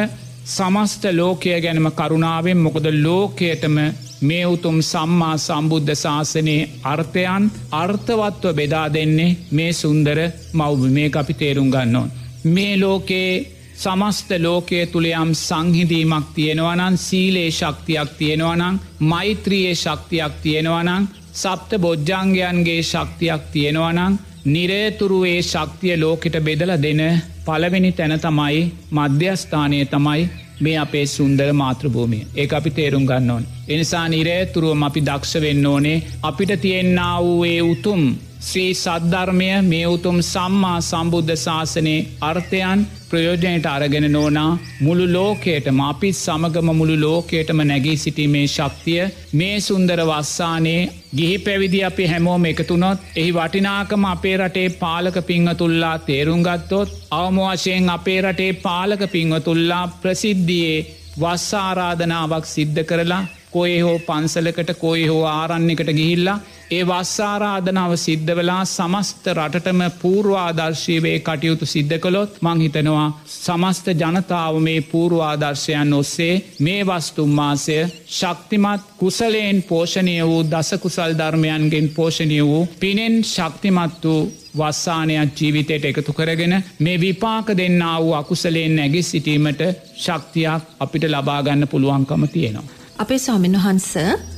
[0.48, 3.76] සමස්ත ලෝකය ගැනම කරුණාවෙන් මොකද ලෝකයටම
[4.22, 10.20] මේ උතුම් සම්මා සම්බුද්ධ ශාසනයේ අර්ථයන් අර්ථවත්ව බෙදා දෙන්නේ මේ සුන්දර
[10.54, 12.12] මව්බ මේ අපි තේරුම් ගන්නවන්.
[12.46, 22.82] මේ ලෝකයේ සමස්ත ලෝකය තුළයම් සංහිදීමක් තියෙනවනන් සීලේ ශක්තියක් තියෙනවනං මෛත්‍රියයේ ශක්තියක් තියෙනවනං සප්ත බොජ්ජංගයන්ගේ
[22.84, 27.02] ශක්තියක් තියෙනවනං නිරේතුරුවේ ශක්තිය ලෝකෙට බෙදල දෙන
[27.46, 30.30] පළවෙනි තැන තමයි මධ්‍යස්ථානය තමයි
[30.60, 33.46] මේ අපේ සුන්දර මාතෘභූමිය ඒ අපි තේරුම් ගන්න ඕන්.
[33.68, 38.04] එනිසා නිරේතුරුවම අපි දක්ෂ වෙන්න ඕනේ අපිට තියෙන්න්න වූ ඒ උතුම්
[38.42, 46.70] ශ්‍රී සද්ධර්මය මේ උතුම් සම්මා සම්බුද්ධ ශාසනයේ අර්ථයන් ප්‍රයෝජනයට අරගෙන නෝනා මුළු ලෝකයටම අපි සමගම
[46.74, 49.02] මුළු ලෝකයටම නැගී සිටීමේ ශක්තිය
[49.34, 50.82] මේ සුන්දර වස්සානයේ
[51.16, 58.54] ගිහි පැවිදි අපි හැමෝම එකතුනොත් එහි වටිනාකම අපේ රටේ පාලක පිංහතුල්ලා තේරුම්ගත්තොත් අවමවශයෙන් අපේ රටේ
[58.62, 60.88] පාලක පිංහතුල්ලා ප්‍රසිද්ධියයේ
[61.20, 69.24] වස්සාරාධනාවක් සිද්ධ කරලා කොය හෝ පන්සලකට කොයි හෝ ආරන්නකට ගිහිල්ලා ඒ වස්සාරාධනාව සිද්ධ වෙලා සමස්ත
[69.32, 77.78] රටටම පූර්වාදර්ශීවේ කටයුතු සිද්ධ කළොත් මංහිතනවා සමස්ත ජනතාව මේ පූර්වාදර්ශයන් ඔස්සේ මේ වස්තුම්මාසය
[78.10, 84.22] ශක්තිමත් කුසලයෙන් පෝෂණය වූ දසකුසල් ධර්මයන්ගෙන් පෝෂණය වූ පිනෙන් ශක්තිමත් වූ
[84.56, 89.62] වස්සානයක් ජීවිතයට එකතු කරගෙන මේ විපාක දෙන්න වූ අකුසලයෙන් නැගි සිටීමට
[89.98, 92.79] ශක්තියක් අපිට ලබාගන්න පුළුවන්කම තියෙනවා.
[93.00, 93.92] අපේ ස්වාමින් වහන්ස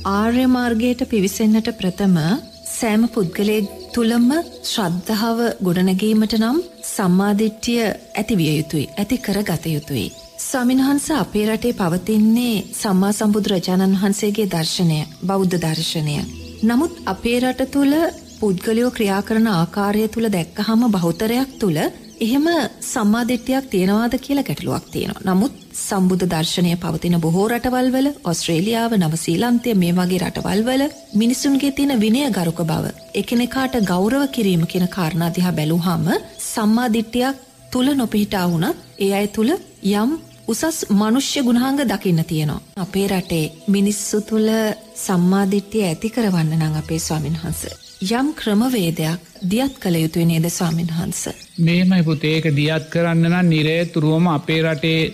[0.08, 2.16] ආර්ය මාර්ගයට පිවිසෙන්න්නට ප්‍රථම
[2.72, 3.56] සෑම පුද්ගලය
[3.94, 4.28] තුළම
[4.64, 7.80] ශ්‍රද්ධාව ගොඩනැගීමට නම් සම්මාධිට්්‍යය
[8.14, 10.06] ඇතිවිය යුතුයි ඇති කර ගත යුතුයි.
[10.42, 16.16] ස්වාමින්වහන්ස අපේ රටේ පවතින්නේ සම්මා සම්බුදුරජාණන් වහන්සේගේ දර්ශනය බෞද්ධ දර්ශනය.
[16.62, 17.96] නමුත් අපේ රට තුළ
[18.38, 21.82] පුද්ගලයෝ ක්‍රියා කරන ආකාරය තුළ දැක්කහම බෞතරයක් තුළ
[22.22, 22.46] එහෙම
[22.84, 25.22] සම්මාධිට්්‍යයක් තියෙනවාද කියලා ගැටලුවක් තියෙනවා.
[25.28, 30.82] නමුත් සම්බුද්ධ දර්ශනය පවතින බොහෝ රටවල්වල ඔස්ට්‍රේලියාව නවසීලන්තය මේ වගේ රටවල්වල
[31.14, 32.84] මිනිසුන්ගේ තියෙන විනය ගරුක බව.
[33.14, 36.06] එකනෙකාට ගෞරව කිරීම කියෙන කාරණාදිහා බැලූහම
[36.46, 39.52] සම්මාධිට්්‍යයක් තුළ නොපිහිටා වුණත් ඒ අය තුළ
[39.94, 40.10] යම්
[40.48, 42.62] උසස් මනුෂ්‍ය ගුණාංග දකින්න තියෙනවා.
[42.76, 44.50] අපේ රටේ මිනිස්සු තුළ
[44.98, 47.62] සම්මාධිට්්‍යය ඇති කරවන්න නං අපේ ස්වාමින් වහන්ස.
[48.10, 51.22] යම් ක්‍රමවේදයක් දියත් කළ යුතුයි නේද ස්වාමින් වහන්ස.
[51.58, 55.12] මේමයි පුතේක දියත් කරන්න නම් නිරේතුරුවම අපේ රටේ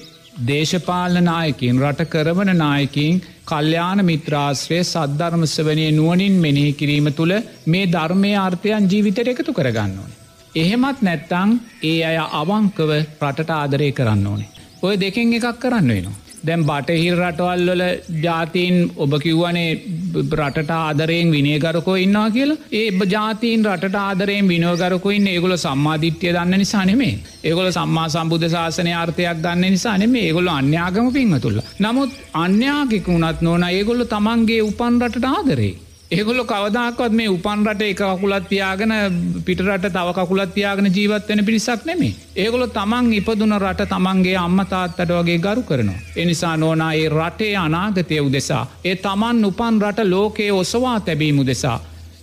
[0.48, 7.34] දේශපාලන නායකින් රට කරවන නායකින් කල්්‍යාන මිත්‍රාශ්‍රය සද්ධර්මස්වනය නුවනින් මෙනෙහි කිරීම තුළ
[7.66, 10.12] මේ ධර්මය අර්ථයන් ජීවිතයට එකතු කරගන්න ඕන.
[10.54, 14.50] එහෙමත් නැත්තං ඒ අය අවංකව රටට ආදරය කරන්න ඕනේ.
[14.82, 16.27] ඔය දෙකින් එකක් කරන්න වෙනවා.
[16.46, 17.82] දැම් බටහිල් රටවල්වල
[18.22, 19.70] ජාතීන් ඔබ කිව්වනේ
[20.16, 22.58] රටට ආදරයෙන් විනේගරකෝ ඉන්නා කියලා.
[22.72, 29.66] ඒ ජාතීන් රට ආදරයෙන් විනෝගරකුයින් ඒගොල සම්මාධිත්‍යය දන්න නිසානෙමේ ඒගොල සම්මා සම්බුද්ධ ශාසනය අර්ථයක් ගන්න
[29.70, 35.74] නිසානෙම ඒගොල්ල අන්‍යාගම පින්ම තුල්ල නමුත් අන්‍යාකික වුණත් නොන ඒගොල්ල තමන්ගේ උපන් රට ආදරේ.
[36.10, 38.92] ඒගොල්ල කවදක්වත් මේ උපන් රට එක කකුලත් තියාගෙන
[39.44, 42.14] පිටරට තව කකුලත් තියාගෙන ජීවත් වෙන පිරිසක් නෙමේ.
[42.36, 46.00] ඒගොල තමන් ඉපදුන රට තමන්ගේ අම්මතාත්තට වගේ ගරු කරනවා.
[46.16, 48.64] එනිසා නෝනා ඒ රටේ අනාගතය උදෙසා.
[48.84, 51.78] ඒ තමන් උපන් රට ලෝකයේ ඔසවා තැබීම උදෙසා.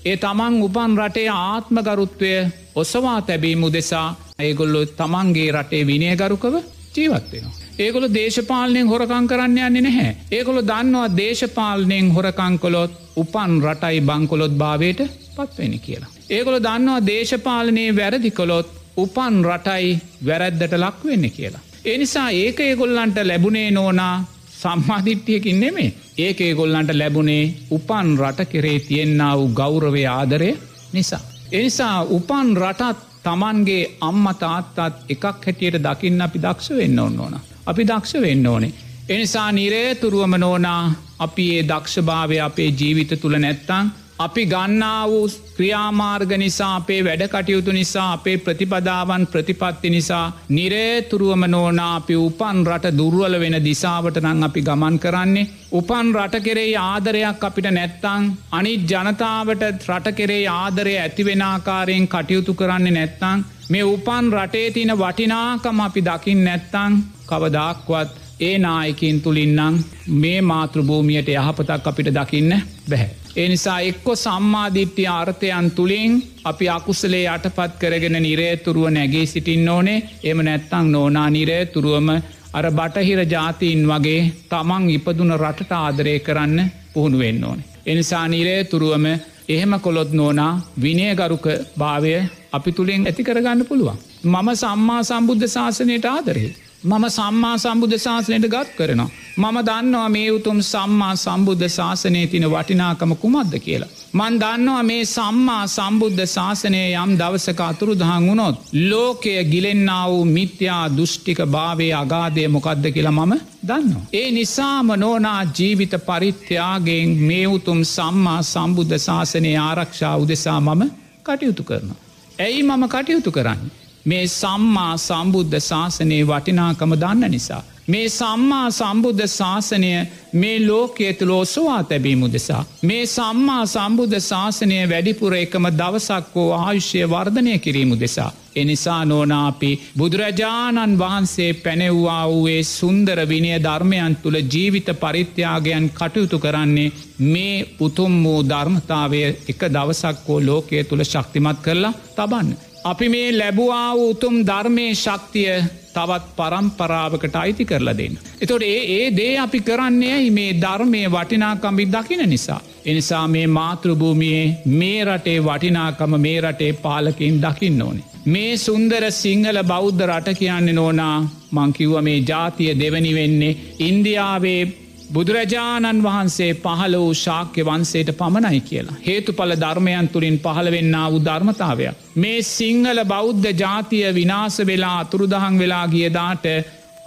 [0.06, 2.34] ඒ තමන් උපන් රටේ ආත්ම ගරුත්වය
[2.76, 4.08] ඔසවා තැබීම උදෙසා
[4.40, 6.56] ඒගොල්ලො තමන්ගේ රටේ විනයගරුකව
[6.98, 7.56] ජීවත්වෙනවා.
[7.80, 10.12] ඒගොල දේශපාලනයෙන් හොරකං කරන්න යන්නේ නැහැ.
[10.32, 15.00] ඒගොල දන්නවා දේශපාලනයෙන් හොරකංකොලොත් උපන් රටයි බංකොලොත් භාවයට
[15.36, 16.12] පත්වෙන කියලා.
[16.30, 21.64] ඒගොල දන්නවා දේශපාලනයේ වැරදි කොළොත් උපන් රටයි වැරැද්දට ලක්වෙන්න කියලා.
[21.86, 24.16] එනිසා ඒක ඒගොල්ලන්ට ලැබුණේ නෝනා
[24.52, 30.50] සම්මාධිට්්‍යයකින් නෙමේ ඒක ඒගොල්ලන්ට ලැබුණේ උපන් රට කෙරේ තියෙන්න්න වූ ගෞරවය ආදරය
[30.94, 31.20] නිසා.
[31.52, 34.78] එනිසා උපන් රටත් තමන්ගේ අම්ම තාත්තත්
[35.10, 37.36] එකක් හැටියට දකින්න අපි දක්ෂ වෙන්න ඔන්න ඕන.
[37.66, 38.74] අපි දක්ෂ වෙන්න ඕනේ.
[39.10, 43.92] එනිසා නිරේතුරුවම නෝනා අපි ඒ දක්ෂභාවය අපේ ජීවිත තුළ නැත්තං.
[44.20, 51.92] අපි ගන්නා වූ ක්‍රියාමාර්ග නිසා අපේ වැඩ කටයුතු නිසා අපේ ප්‍රතිපදාවන් ප්‍රතිපත්ති නිසා නිරේතුරුවම නෝනා
[52.00, 55.48] අපි උපන් රට දුර්වල වෙන දිසාවට නං අපි ගමන් කරන්නේ.
[55.72, 58.28] උපන් රට කෙරේ ආදරයක් අපිට නැත්තං.
[58.52, 63.46] අනි ජනතාවට රට කෙරේ ආදරය ඇතිවෙනආකාරයෙන් කටයුතු කරන්නේ නැත්තං.
[63.70, 67.02] මේ උපන් රටේ තින වටිනාකම අපි දකිින් නැත්තං.
[67.26, 69.84] කවදක්වත් ඒ නායකින් තුළින්නම්
[70.16, 73.10] මේ මාතෘභූමියයට යහපතක් අපිට දකින්න බැහැ.
[73.36, 80.40] ඒ නිසා එක්කො සම්මාධිට්්‍ය ආර්ථයන් තුළින් අපි අකුසලේ යටපත් කරගෙන නිරේතුරුව නැගේ සිටින්න ඕනේ එම
[80.40, 82.10] නැත්තං නෝනා නිරේතුරුවම
[82.54, 87.66] අර බටහිර ජාතීන් වගේ තමන් ඉපදුන රටට ආදරය කරන්න පුහුණු වෙන්න ඕනේ.
[87.86, 89.06] එනිසා නිරේතුරුවම
[89.50, 92.14] එහෙම කොළොත් නෝනා විනයගරුක භාවය
[92.52, 93.98] අපි තුළින් ඇති කරගන්න පුළුවන්.
[94.26, 96.50] මම සම්මා සම්බුද්ධ ශාසනයට ආදරේ.
[96.86, 99.10] මම සම්මා සම්බුද්ධ ශාසනයට ගත් කරනවා.
[99.38, 103.90] මම දන්නවා මේ උතුම් සම්මා සම්බුද්ධ ශාසනය තින වටිනාකම කුමක්ද කියලා.
[104.14, 108.56] මන් දන්නවා මේ සම්මා සම්බුද්ධ ශාසනය යම් දවසක අතුරු දහන් වුණොත්.
[108.84, 114.04] ලෝකය ගිලෙන්න්නා වූ මිත්‍යා දුෘෂ්ටික භාවය අගාදය මොකක්ද කියලා මම දන්නවා.
[114.14, 120.84] ඒ නිසාම නෝනා ජීවිත පරිත්‍යයාගෙන් මේ උතුම් සම්මා සම්බුද්ධ ශාසනය ආරක්ෂා උදෙසා මම
[121.24, 122.00] කටයුතු කරනවා.
[122.40, 123.85] ඇයි මම කටයුතු කරන්න.
[124.06, 127.64] මේ සම්මා සම්බුද්ධ ශාසනයේ වටිනාකම දන්න නිසා.
[127.88, 129.90] මේ සම්මා සම්බුද්ධ ශාසනය
[130.34, 132.64] මේ ලෝකයේ තුළ ඔසවා තැබීම දෙසා.
[132.84, 138.32] මේ සම්මා සම්බුද්ධ ශාසනය වැඩිපුර එකම දවසක් වෝ ආයුෂ්‍යය වර්ධනය කිරීම දෙසා.
[138.56, 146.92] එනිසා නෝනාපි බුදුරජාණන් වහන්සේ පැනෙව්වා වූයේ සුන්දර විනය ධර්මයන් තුළ ජීවිත පරිත්‍යාගයන් කටයුතු කරන්නේ
[147.26, 152.56] මේ උතුම් වූ ධර්මතාවය එක දවසක් වෝ ලෝකයේ තුළ ශක්තිමත් කරලා තබන්න.
[152.86, 155.54] අපි මේ ලැබවා උතුම් ධර්මය ශක්තිය
[155.96, 158.18] තවත් පරම්පරාවකට අයිති කරලා දෙන්න.
[158.42, 162.62] එතොට ඒ ඒ දේ අපි කරන්නේ මේ ධර්මය වටිනාකම්බි දකින නිසා.
[162.86, 168.06] එනිසා මේ මාතෘභූමියයේ මේ රටේ වටිනාකම මේ රටේ පාලකින් දකින්න ඕනේ.
[168.26, 171.18] මේ සුන්දර සිංහල බෞද්ධ රට කියන්නේ නෝනා
[171.52, 174.62] මංකිව්ව මේ ජාතිය දෙවනි වෙන්නේ ඉන්දියාවේ
[175.10, 178.96] බුදුරජාණන් වහන්සේ පහළ වූ ශාක්‍ය වන්සේට පමණයි කියලා.
[179.08, 182.02] හේතුඵල ධර්මයන් තුළින් පහළවෙන්න වූ ධර්මතාවයක්.
[182.16, 186.46] මේ සිංහල බෞද්ධ ජාතිය විනාස වෙලා අතුරුදහන් වෙලා ගියදාට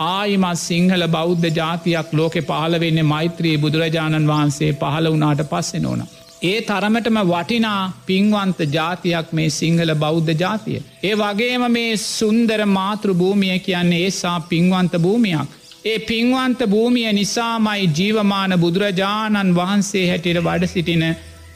[0.01, 6.03] ආයිමත් සිංහල බෞද්ධ ජාතියක් ලෝකෙ පහළ වෙන්නේ මෛත්‍රී බුදුරජාණන් වහන්සේ පහළ වනාට පස්සෙ නොන.
[6.43, 10.83] ඒ තරමටම වටිනා පින්වන්ත ජාතියක් මේ සිංහල බෞද්ධ ජාතිය.
[11.03, 15.58] ඒ වගේම මේ සුන්දර මාතෘ භූමිය කියන්නේ ඒසා පින්වන්ත භූමියක්.
[15.89, 21.05] ඒ පින්වන්ත භූමිය නිසාමයි ජීවමාන බුදුරජාණන් වහන්සේ හැටියට වඩ සිටින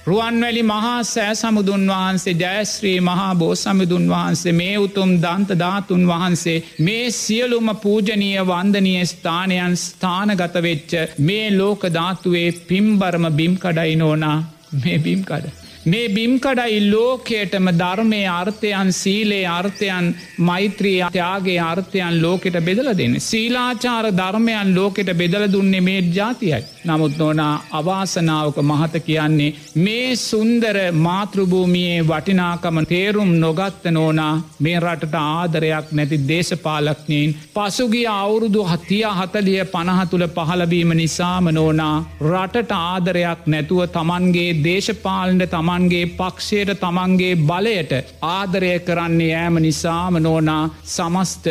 [0.06, 6.56] රුවන්වැලි මහා සෑ සමුදුන් වහන්සේ ජයශ්‍රී මහා බෝ සමිදුන් වහන්සේ මේ උතුම් දන්ත ධාතුන් වහන්සේ
[6.80, 14.38] මේ සියලුම පූජනීය වන්දනය ස්ථානයන් ස්ථානගතවෙච්ච මේ ලෝක ධාතුවේ පිම්බරම බිම්කඩයි නෝනා
[14.76, 15.61] මේ බිම්කඩ.
[15.84, 23.16] මේ බිම්කඩයි ලෝකයටම ධර්මය අර්ථයන් සීලේ අර්ථයන් මෛත්‍රී අත්‍යයාගේ අර්ථයන් ලෝකෙට බෙදල දෙන්න.
[23.20, 26.62] සීලාචාර ධර්මයන් ලෝකෙට බෙදල දුන්නේ මේ ජාතියයි.
[26.84, 35.90] නමුත් නොනා අවාසනාවක මහත කියන්නේ මේ සුන්දර මාතෘභූමියයේ වටිනාකම තේරුම් නොගත්ත නෝනා මේ රටට ආදරයක්
[35.92, 45.60] නැති දේශපාලක්ඥයින් පසුගිය අවුරුදු හතිය හතලිය පණහතුළ පහලබීම නිසාම නෝනා රටට ආදරයක් නැතුව තමන්ගේ දේශපාලට
[45.72, 51.46] තමන්ගේ පක්ෂයට තමන්ගේ බලයට ආදරය කරන්නේ ෑම නිසාම නෝනා සමස්ත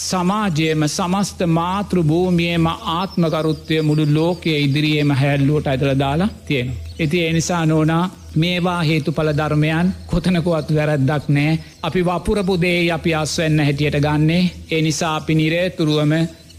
[0.00, 6.72] සමාජයම සමස්ත මාතෘ භූමියම ආත්මකරුත්වය මුළු ලෝකයේ ඉදිරියේම හැල්ලුවට ඇදල දාලා තියෙන.
[6.98, 14.00] ඉති එනිසා නෝනා මේවා හේතු පල ධර්මයන් කොතනකුවත් වැරැද්දක් නෑ අපි වපුරපුදේ අපි අස්වන්න හැටියට
[14.00, 16.12] ගන්නේ ඒ නිසා අපි නිරේතුරුවම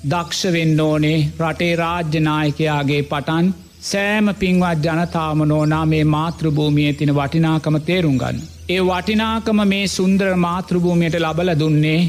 [0.05, 8.41] දක්ෂවෙන්න ඕනේ රටේ රාජ්‍යනායකයාගේ පටන් සෑම පින්වත් ජනතාම නෝනා මේ මාතෘභූමිය තින වටිනාකම තේරුම් ගන්න.
[8.69, 12.01] ඒ වටිනාකම මේ සුන්දර මාතෘභූමියට ලබල දුන්නේ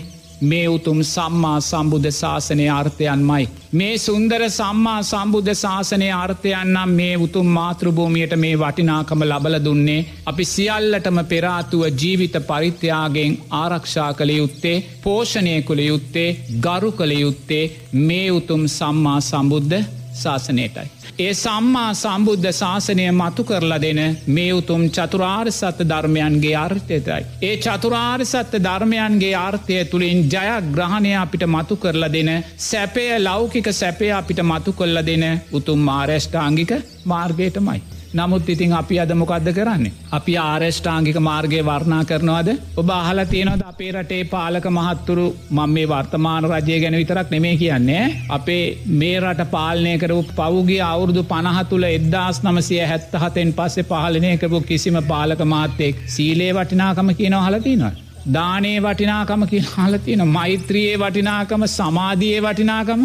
[0.42, 3.46] මේ උතුම් සම්මා සම්බුද්ධ ශාසනය අර්ථයන්මයි.
[3.72, 10.06] මේ සුන්දර සම්මා සම්බුද්ධ ශාසනය අර්ථයන්නම් මේ උතුම් මාතෘභූමියයට මේ වටිනාකම ලබල දුන්නේ.
[10.26, 16.28] අපි සියල්ලටම පෙරාතුව ජීවිත පරිත්‍යයාගෙන් ආරක්ෂා කළ යුත්තේ පෝෂණය කළ යුත්තේ
[16.60, 17.64] ගරු කළ යුත්තේ
[18.02, 20.88] මේ උතුම් සම්මා සම්බුද්ධ ශාසනයටයි.
[21.18, 27.22] ඒ සම්මා සම්බුද්ධ ශාසනය මතු කරලා දෙන මේ උතුම් චතුරාර් සත්‍ය ධර්මයන්ගේ අර්ථයතයි.
[27.42, 34.12] ඒ චතුරාර් සත්‍ය ධර්මයන්ගේ ආර්ථය තුළින් ජයක් ග්‍රහණය අපිට මතු කරලා දෙන සැපය ලෞකික සැපය
[34.12, 36.72] අපිට මතු කොල්ල දෙන උතුම් මාරේෂ්ඨාංගික
[37.06, 37.80] මාර්ගයටමයි.
[38.14, 39.92] නමුත් ඉතින් අපි අද මොකක්ද කරන්නේ.
[40.12, 46.44] අපි ආරේෂ්ඨාංගික මාර්ගය වර්ණා කරනවාද ඔබ අහල තියෙනවද අපේ රටේ පාලක මහත්තුරු මං මේ වර්තමාන
[46.44, 48.04] රජය ගැන විතරක් නෙමේ කියන්නේ.
[48.28, 48.64] අපේ
[49.00, 55.02] මේ රට පාලනය කරපු පවුගේ අවුරුදු පනහතුළ එද්දාස් නමසය හැත්ත හතෙන් පස්සේ පාලනය කරපු කිසිම
[55.12, 57.94] පාලක මාත්තෙක් සීලේ වටිනාකම කියනව හලතිනවා.
[58.30, 63.00] දානේ වටිනාකම කිය හලතින මෛත්‍රයේ වටිනාකම සමාධයේ වටිනාකම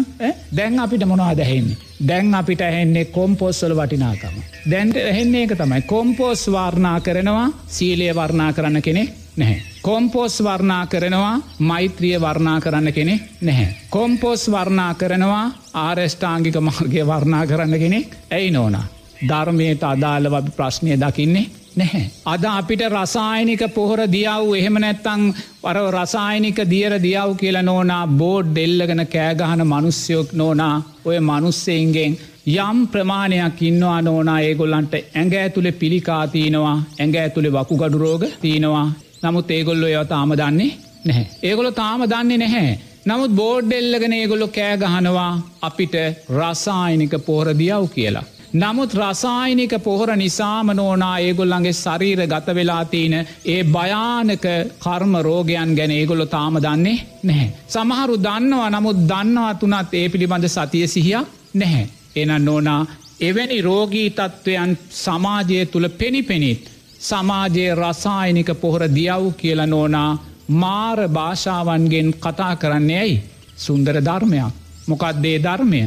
[0.56, 1.87] දැන් අපිට මොනවා දැහෙන්නේ.
[2.08, 4.36] දැන් අපිට ඇහෙන්නේ කොම්පෝස්සල වටිනාකම.
[4.70, 9.62] දැන්ට ඇහෙන්නේ එක තමයි කොම්පෝස් වාර්ණා කරනවා සීලය වර්ණා කරන්න කෙනෙ නැහැ.
[9.82, 13.74] කොම්පෝස් වර්ණා කරනවා මෛත්‍රිය වර්ණා කරන්න කෙනෙ නැහැ.
[13.90, 18.86] කොම්පෝස් වර්ණා කරනවා ආරෙෂ්ඨාංගික මාර්ගය වර්ණා කරන්න කෙනෙක් ඇයි නෝනා.
[19.28, 22.04] ධර්මයට අදාළ වබි ප්‍රශ්නය දකින්නේ නැහැ.
[22.26, 25.22] අද අපිට රසායනික පොහොර දියව් එහෙම නැත්තං
[25.62, 32.18] වර රසායනික දියර දියව් කියල නෝනා බෝඩ් දෙල්ලගෙන කෑගහන මනුස්්‍යයොක් නෝනා ඔය මනුස්සෙන්ගෙන්
[32.58, 38.86] යම් ප්‍රමාණයක් ඉන්නවා නෝනා ඒගොල්ලන්ට ඇඟ ඇතුළෙ පිළිකාතිනවා ඇඟ ඇතුළෙ වකු ගඩුරෝග තියෙනවා
[39.22, 40.70] නමුත් ඒගොල්ලො ඒව තාම දන්නේ
[41.04, 41.26] නැහැ.
[41.42, 42.78] ඒගොලො තාම දන්නේ නැහැ.
[43.06, 45.94] නමුත් බෝඩ්ඩෙල්ලගෙන ඒගොල්ලො කෑගහනවා අපිට
[46.32, 48.26] රසායනික පෝර දියව් කියලා.
[48.54, 54.46] නමුත් රසායනික පොහොර නිසාම නෝනා ඒගොල්ලන්ගේ ශරීර ගත වෙලා තියෙන ඒ භයානක
[54.78, 57.52] කර්ම රෝගයන් ගැන ඒගොල්ලො තාම දන්නේ නැහැ.
[57.68, 61.20] සමහරු දන්නවා නමුත් දන්නවා තුනත් ඒ පිළිබඳ සතිය සිහිය
[61.54, 61.88] නැහැ.
[62.16, 62.86] එන නෝනා
[63.20, 66.62] එවැනි රෝගී තත්ත්වයන් සමාජය තුළ පෙනිපෙනිත්.
[67.00, 70.18] සමාජයේ රසායනික පොහොර දියව් කියල නෝනා
[70.50, 73.22] මාර භාෂාවන්ගෙන් කතා කරන්නේ ඇයි
[73.56, 74.52] සුන්දර ධර්මයක්
[74.88, 75.80] මොකක්දේ ධර්මය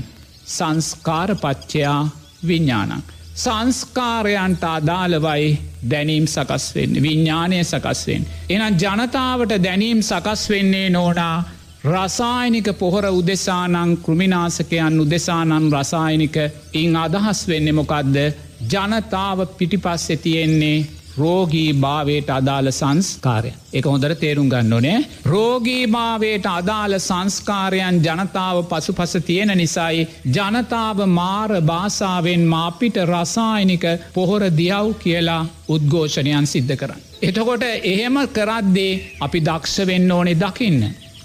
[0.47, 2.01] සංස්කාරපච්චයා
[2.43, 3.05] විඤ්ඥානක්.
[3.35, 5.47] සංස්කාරයන්ට අදාළවයි
[5.83, 8.25] දැනීම් සකස් වෙන්න විඤ්ඥානය සකස්වෙන්.
[8.49, 11.37] එන ජනතාවට දැනීම් සකස් වෙන්නේ නෝනා
[11.85, 16.35] රසායනික පොහොර උදෙසානං කෘමිනාසකයන් උදෙසානන් රසායනික
[16.73, 18.17] ඉං අදහස් වෙන්න මොකක්ද
[18.63, 20.85] ජනතාව පිටිපස්සෙ තියෙන්නේ
[21.21, 23.51] රෝගී භාවයට අදාළ සංස්කාරය.
[23.73, 24.97] එක හොඳර තේරුම් ගන්න ඕනේ.
[25.25, 34.43] රෝගී භාවයට අදාළ සංස්කාරයන් ජනතාව පසු පස තියෙන නිසයි ජනතාව මාර භාසාාවෙන් මාපිට රසායනික පොහොර
[34.53, 37.07] දියව් කියලා උද්ඝෝෂණයන් සිද්ධ කරන්න.
[37.21, 40.83] එතකොට එහෙම කරද්දේ අපි දක්ෂ වෙන්න ඕනේ දකින්න.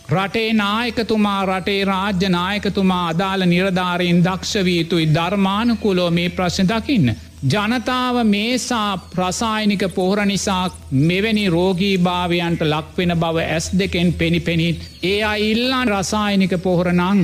[0.09, 7.09] රටේ නායකතුමා රටේ රාජ්‍ය නායකතුමා අදාළ නිරධාරයෙන් දක්ෂවීතුයි ධර්මානකුලෝ මේ ප්‍රශ්න දකින්න.
[7.44, 15.89] ජනතාව මේසා ප්‍රසායනික පොහර නිසා මෙවැනි රෝගී භාවයන්ට ලක්වෙන බව ඇස් දෙකෙන් පෙනිපෙනිත් ඒ අයිල්ලාන්
[15.89, 17.20] රසායනික පොහොර නං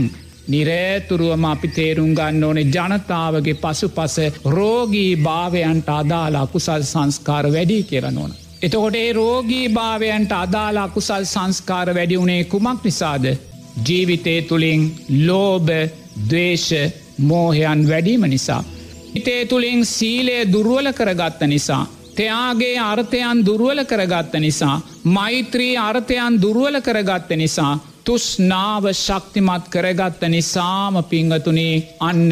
[0.48, 8.18] නිරේතුරුවම අපි තේරුම් ගන්න ඕනේ ජනතාවගේ පසු පස රෝගී භාවයන්ට අදාලා කුසල් සංස්කාර වැඩි කියරන
[8.18, 8.34] ඕන.
[8.62, 13.24] එතකොට ඒ රෝගී භාවයන්ට අදාලා කුසල් සංස්කාර වැඩි වුණේ කුමක් නිසාද.
[13.80, 14.82] ජීවිතය තුළින්
[15.26, 15.68] ලෝබ
[16.28, 16.70] දවේශ
[17.20, 18.62] මෝහයන් වැඩීම නිසා.
[19.14, 21.86] හිතේ තුළින් සීලය දුරුවල කරගත්ත නිසා.
[22.12, 24.80] තයාගේ අර්ථයන් දුරුවල කරගත්ත නිසා.
[25.06, 27.72] මෛත්‍රී අර්ථයන් දුරුවල කරගත්ත නිසා.
[28.04, 32.30] තුස්නාව ශක්තිමත් කරගත්ත නිසාම පිංහතුනේ අන්න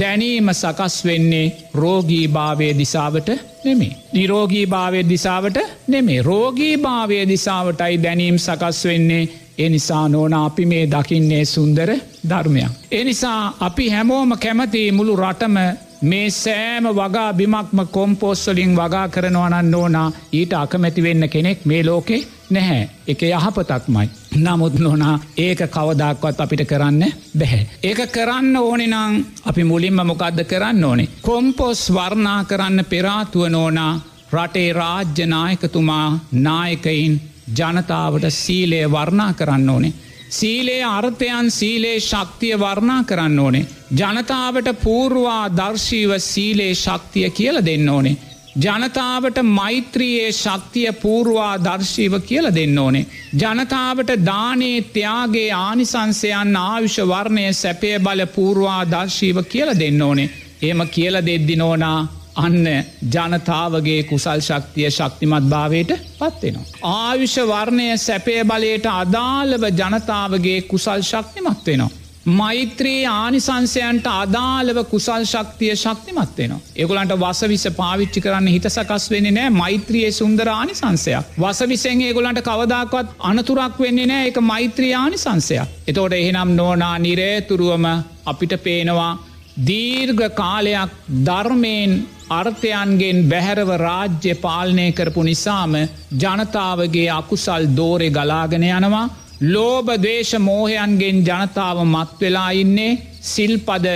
[0.00, 3.28] දැනීම සකස් වෙන්නේ රෝගී භාවය දිසාවට
[3.64, 3.96] නෙමේ.
[4.12, 5.58] නිරෝගී භාවය දිසාවට
[5.88, 9.24] නෙමේ රෝගී භාවය දිසාවටයි දැනීම් සකස් වෙන්නේ
[9.58, 11.90] ඒ නිසා නෝන අපි මේ දකින්නේ සුන්දර
[12.28, 12.70] ධර්මයක්.
[12.92, 15.56] එනිසා අපි හැමෝම කැමති මුළු රටම
[16.02, 22.20] මේ සෑම වගා බිමක්ම කොම්පෝස්සලින් වගා කරනවනන්න ඕනා ඊට අකමැති වෙන්න කෙනෙක් මේ ලෝකේ
[22.50, 24.08] නැහැ එක යහපතක්මයි.
[24.36, 27.66] නමුත් නොනා ඒක කවදක්වත් අපිට කරන්න බැහැ.
[27.82, 31.08] ඒක කරන්න ඕනෙනං අපි මුලින්ම මොකක්ද කරන්න ඕනේ.
[31.22, 34.00] කොම්පොස් වර්ණා කරන්න පෙරාතුව නෝනා
[34.32, 39.92] රටේ රාජ්‍යනායකතුමා නායකයින් ජනතාවට සීලය වර්ණා කරන්න ඕනේ.
[40.30, 43.66] සීලේ අර්ථයන් සීලේ ශක්තිය වර්ණා කරන්න ඕනේ.
[43.92, 48.16] ජනතාවට පූර්වා දර්ශීව සීලේ ශක්තිය කියල දෙන්න ඕනේ.
[48.56, 53.06] ජනතාවට මෛත්‍රයේ ශක්තිය පූර්වා දර්ශීව කියල දෙන්න ඕනේ.
[53.34, 60.30] ජනතාවට දානේ ත්‍යයාගේ ආනිසංසයන් ආවිෂ වර්ණය සැපය බල පූර්වා දර්ශීව කියල දෙන්න ඕනේ.
[60.62, 62.64] එම කියල දෙද්දි නෝනා අන්න
[63.08, 66.64] ජනතාවගේ කුසල් ශක්තිය ශක්තිමත් භාවයට පත්වෙනවා.
[66.94, 71.90] ආවිෂ වර්ණය සැපේ බලයට අදාළව ජනතාවගේ කුසල් ශක්තිමත් වෙනවා.
[72.28, 76.60] මෛත්‍රී ආනිසංසයන්ට අදාළව කුසල් ශක්තිය ශක්තිමත්වෙනවා.
[76.76, 81.30] එගුලන්ට වසවිස පාවිච්චි කරන්න හිත සකස් වෙන්නේ නෑ මෛත්‍රියයේ සුන්දර ආනිසංසයක්.
[81.38, 85.78] වසවිසෙන් ඒගොලන්ට කවදක්වත් අනතුරක් වෙන්නේ නෑ එක මෛත්‍රී ආනිසංසයක්.
[85.86, 87.86] එතෝට එහෙනම් නෝනා නිරේතුරුවම
[88.26, 89.12] අපිට පේනවා
[89.58, 90.90] දීර්ඝ කාලයක්
[91.24, 91.92] ධර්මයෙන්
[92.30, 95.74] අර්ථයන්ගෙන් බැහැරව රාජ්‍ය පාලනය කරපු නිසාම
[96.14, 99.08] ජනතාවගේ අකුසල් දෝරෙ ගලාගෙන යනවා.
[99.44, 102.98] ලෝබ දේශ මෝහයන්ගෙන් ජනතාව මත්වෙලා ඉන්නේ.
[103.22, 103.86] සිල්පද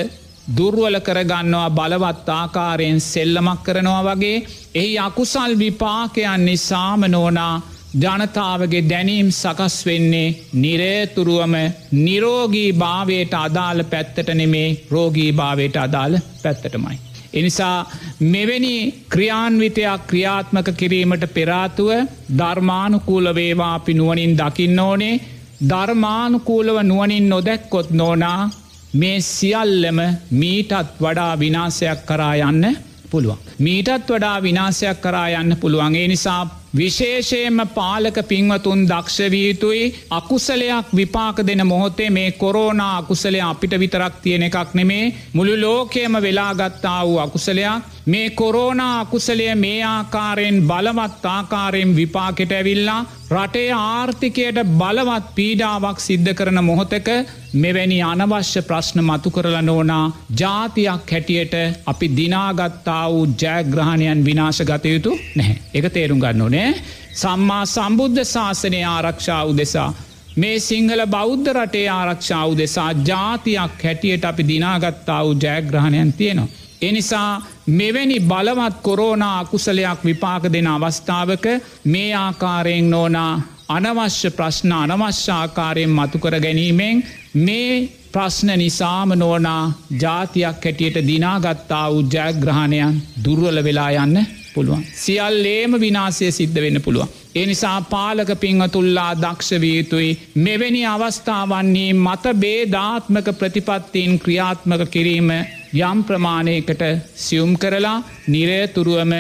[0.50, 4.46] දුර්වල කරගන්නවා බලවත් ආකාරයෙන් සෙල්ලමක් කරනවා වගේ.
[4.74, 7.54] එහි අකුසල් විපාකයන් නිසාම නෝනා
[7.95, 11.55] ජනතාවගේ දැනීම් සකස් වෙන්නේ නිරේතුරුවම
[11.93, 16.99] නිරෝගී භාවයට අදාළ පැත්තට නෙමේ රෝගී භාවයට අදාළ පැත්තටමයි.
[17.32, 17.91] එනිසා
[18.22, 18.74] මෙවැනි
[19.09, 21.91] ක්‍රියාන්විතයක් ක්‍රියාත්මක කිරීමට පෙරාතුව
[22.38, 25.20] ධර්මානුකූල වේවා අපි නුවනින් දකින්න ඕනේ
[25.68, 28.51] ධර්මානුකූලව නුවනින් නොදැක්කොත් නෝනා
[28.95, 29.99] මේ සියල්ලම
[30.32, 32.76] මීටත් වඩා විනාසයක් කරා යන්න
[33.11, 33.38] පුළුවන්.
[33.59, 41.66] මීටත් වඩා විනාසයක් කරා යන්න පුළුවන් ඒ නිසා විශේෂයෙන්ම පාලක පින්වතුන් දක්ෂවීතුයි අකුසලයක් විපාක දෙන
[41.66, 45.14] මොහොතේ මේ කොරෝනා අකුසලය අපිට විතරක් තියෙන එකක් නෙමේ.
[45.33, 47.83] මුළු ලෝකයම වෙලාගත්තා වූ අකුසලයක්.
[48.11, 52.98] මේ කොරෝනා අකුසලය මේ ආකාරයෙන් බලවත් ආකාරයෙන් විපාකෙට ඇවිල්ලා
[53.32, 57.08] රටේ ආර්ථිකයට බලවත් පීඩාවක් සිද්ධ කරන මොහොතක
[57.54, 60.04] මෙවැනි අනවශ්‍ය ප්‍රශ්න මතු කරල නෝනා
[60.40, 61.54] ජාතියක් හැටියට
[61.86, 66.68] අපි දිනාගත්තා වූ ජයග්‍රහණයන් විනාශ ගතයුතු නැහැ එක තේරුම් ගන්න ඕනේ
[67.14, 69.90] සම්මා සම්බුද්ධ ශාසනය ආරක්ෂාව දෙසා
[70.36, 76.48] මේ සිංහල බෞද්ධ රටේ ආරක්ෂාව දෙසා ජාතියක් හැටියට අපි දිනාගත්තා වූ ජයග්‍රහණයන් තියෙනවා.
[76.82, 81.47] එනිසා මෙවැනි බලවත් කොරෝනා අකුසලයක් විපාක දෙන අවස්ථාවක
[81.87, 83.33] මේ ආකාරයෙන් නෝනා
[83.68, 87.05] අනවශ්‍ය ප්‍රශ්න අනවශ්‍යාකාරයෙන් මතුකර ගැනීමෙන්
[87.37, 87.75] මේ
[88.12, 89.62] ප්‍රශ්න නිසාම නෝනා
[90.03, 94.83] ජාතියක් හැටියට දිනාගත්තා වූ ජයග්‍රහණයන් දුර්වල වෙලා යන්න පුළුවන්.
[94.97, 97.12] සියල්ලේම විනාසය සිද්ධ වෙන්න පුළුවන්.
[97.35, 105.31] එනිසා පාලක පිංහතුල්ලා දක්ෂවයුතුයි මෙවැනි අවස්ථාවන්නේ මත බේධාත්මක ප්‍රතිපත්තිීන් ක්‍රියාත්මක කිරීම
[105.73, 106.83] යම් ප්‍රමාණයකට
[107.16, 109.12] සියුම් කරලා නිරේතුරුවම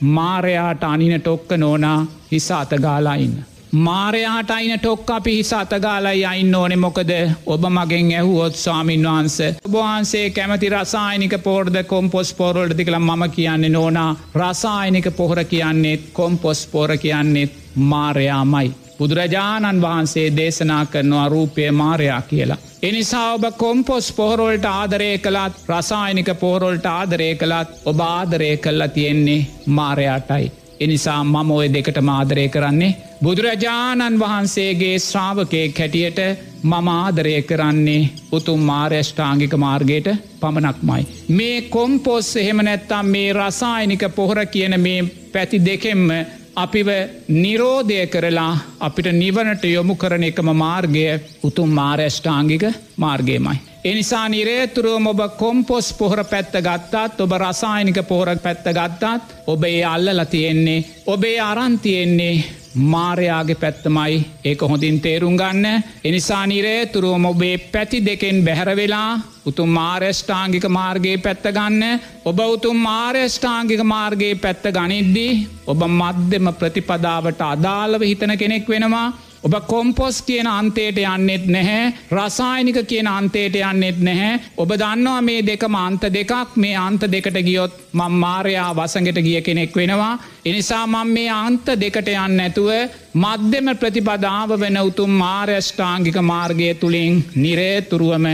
[0.00, 3.44] මාරයාට අනින ටොක්ක නෝනා හිස අතගාලාඉන්න.
[3.72, 7.12] මාරයාට අයින ටොක් අපි හිස අතගාලයි අයින්න ඕනෙ මොකද
[7.46, 9.38] ඔබ මගෙන් ඇහුවොත් ස්වාමීන් වහන්ස.
[9.66, 16.96] ඔබහන්සේ කැමති රසායනික පෝර්ද කොම්පොස් පෝරල්ඩදි කළ මම කියන්නේ නෝනා රසායනික පොහොර කියන්නේෙත් කොම්පොස් පෝර
[16.96, 18.87] කියන්නෙත් මාරයාමයි.
[18.98, 22.58] බුදුරජාණන් වහන්සේ දේශනා කරනවා රූපය මාරයා කියලා.
[22.82, 30.52] එනිසා ඔබ කොම්පොස් පොහොරොල්ට ආදරය කළත් රසායනික පොහොරොල්ට ආදරය කළත් ඔබ ආදරය කල්ලා තියෙන්නේ මාරයාටයි.
[30.80, 36.18] එනිසා මම ඔය දෙකට මාදරය කරන්නේ බුදුරජාණන් වහන්සේගේ ශ්‍රාවකයෙක් හැටියට
[36.62, 40.08] මම ආදරය කරන්නේ උතුම් මාර්යෂ්ඨාංගික මාර්ගයට
[40.40, 41.06] පමණක්මයි.
[41.30, 45.00] මේ කොම්පොස් එහෙම නැත්තම් මේ රසායනික පොහොර කියන මේ
[45.32, 46.10] පැති දෙකෙම්ම
[46.58, 46.88] අපිව
[47.36, 51.04] නිරෝධය කරලා අපිට නිවනට යොමු කරන එකම මාර්ගය
[51.42, 52.64] උතුම් මාර්යෂ්ඨාංගික
[52.96, 53.58] මාර්ගයමයි.
[53.84, 60.24] එනිසා නිරේතුරුවම ඔබ කොම්පොස් පොහොර පැත්ත ගත්තාත් ඔබ රසායනික පොහොර පැත්ත ගත්තාත් ඔබ ඒ අල්ලල
[60.26, 62.44] තියෙන්නේ ඔබේ අරන්තියෙන්නේ
[62.74, 65.82] මාරයාගේ පැත්තමයි ඒක හොඳින් තේරුම් ගන්න.
[66.04, 72.00] එනිසා නිරේ තුරුවම ඔබේ පැති දෙකෙන් බැහැරවෙලා උතුම් මාර්යෂ්ඨාංගික මාර්ගයේ පැත්ත ගන්න.
[72.24, 79.12] ඔබ උතුම් මාර්යෂ්ඨාංගික මාර්ගයේ පැත්ත ගනිද්දී ඔබ මධ්‍යම ප්‍රතිපදාවට අදාළව හිතන කෙනෙක් වෙනවා.
[79.48, 84.40] ඔබ කොම්පොස් කියන අන්තයට යන්නෙත් නැහැ රසායනික කියන අන්තයට යන්නෙත් නැහැ.
[84.56, 86.56] ඔබ දන්නවා මේ දෙක මන්ත දෙකක්.
[86.56, 90.18] මේ අන්ත දෙකට ගියොත් මං මාරයා වසඟට ගිය කෙනෙක් වෙනවා.
[90.44, 92.68] එනිසා මං මේ අන්ත දෙකට යන්න ඇතුව
[93.16, 98.28] මධ්‍යම ප්‍රතිපදාව වෙන උතුම් මාර්යෂ්ඨාංගික මාර්ගය තුළින් නිරේතුරුවම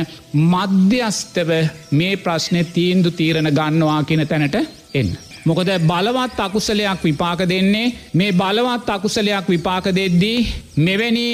[0.49, 1.55] මධ්‍යස්තව
[1.93, 4.59] මේ ප්‍රශ්නය තීන්දු තීරණ ගන්නවා කියන තැනට
[4.95, 5.15] එන්න.
[5.45, 10.47] මොකද බලවත් අකුසලයක් විපාක දෙන්නේ මේ බලවත් අකුසලයක් විපාක දෙද්දී
[10.79, 11.27] මෙවැනි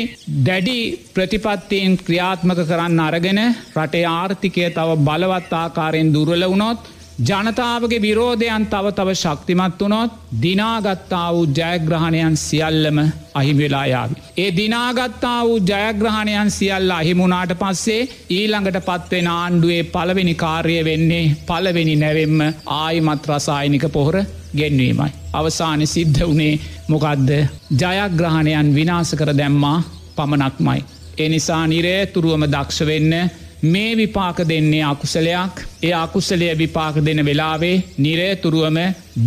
[0.46, 0.78] දැඩි
[1.14, 3.40] ප්‍රතිපත්තියෙන් ක්‍රියාත්මක කරන්න අරගෙන
[3.76, 6.90] රටේ ආර්ථිකය තව බලවත් ආකාරයෙන් දුරල වුණොත්
[7.20, 10.12] ජනතාවගේ විරෝධයන් තව තව ශක්තිමත් වනොත්
[10.42, 12.98] දිනාගත්තා වූ ජයග්‍රහණයන් සියල්ලම
[13.34, 14.14] අහිමිවෙලායාවි.
[14.36, 22.40] ඒ දිනාගත්තා වූ ජයග්‍රහණයන් සියල්ල අහිමුණට පස්සේ ඊළඟට පත්වෙන ආණ්ඩුවේ පළවෙනි කාර්ය වෙන්නේ පලවෙනි නැවෙම්ම
[22.76, 24.16] ආයිමත් රසායනික පොහොර
[24.56, 25.10] ගෙන්වීමයි.
[25.32, 27.30] අවසානය සිද්ධ වනේ මොකක්ද
[27.80, 29.78] ජයග්‍රහණයන් විනාස කර දැම්මා
[30.16, 30.80] පමණක්මයි.
[31.18, 33.14] එනිසා නිරේ තුරුවම දක්ෂ වෙන්න
[33.64, 35.54] මේ විපාක දෙන්නේ අකුසලයක්.
[35.82, 38.78] ඒ අකුසලය විපාක දෙන වෙලාවේ නිරේතුරුවම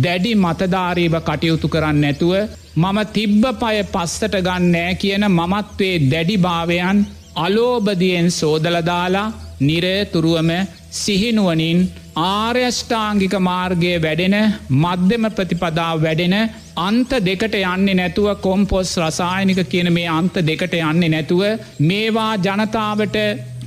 [0.02, 2.34] දැඩි මතධාරීව කටයුතු කරන්න නැතුව
[2.76, 7.06] මම තිබ්බ පය පස්සට ගන්නෑ කියන මමත්වේ දැඩි භාවයන්
[7.36, 10.50] අලෝබදියෙන් සෝදලදාලා නිරේතුරුවම
[10.92, 11.78] සිහිනුවනින්
[12.16, 14.36] ආර්යෂ්ඨාංගික මාර්ගය වැඩෙන
[14.74, 16.36] මධ්‍යම ප්‍රතිපදාව වැඩෙන
[16.78, 21.42] අන්ත දෙකට යන්නේ නැතුව කොම්පොස් රසායනික කියන මේ අන්ත දෙකට යන්නේ නැතුව
[21.80, 23.16] මේවා ජනතාවට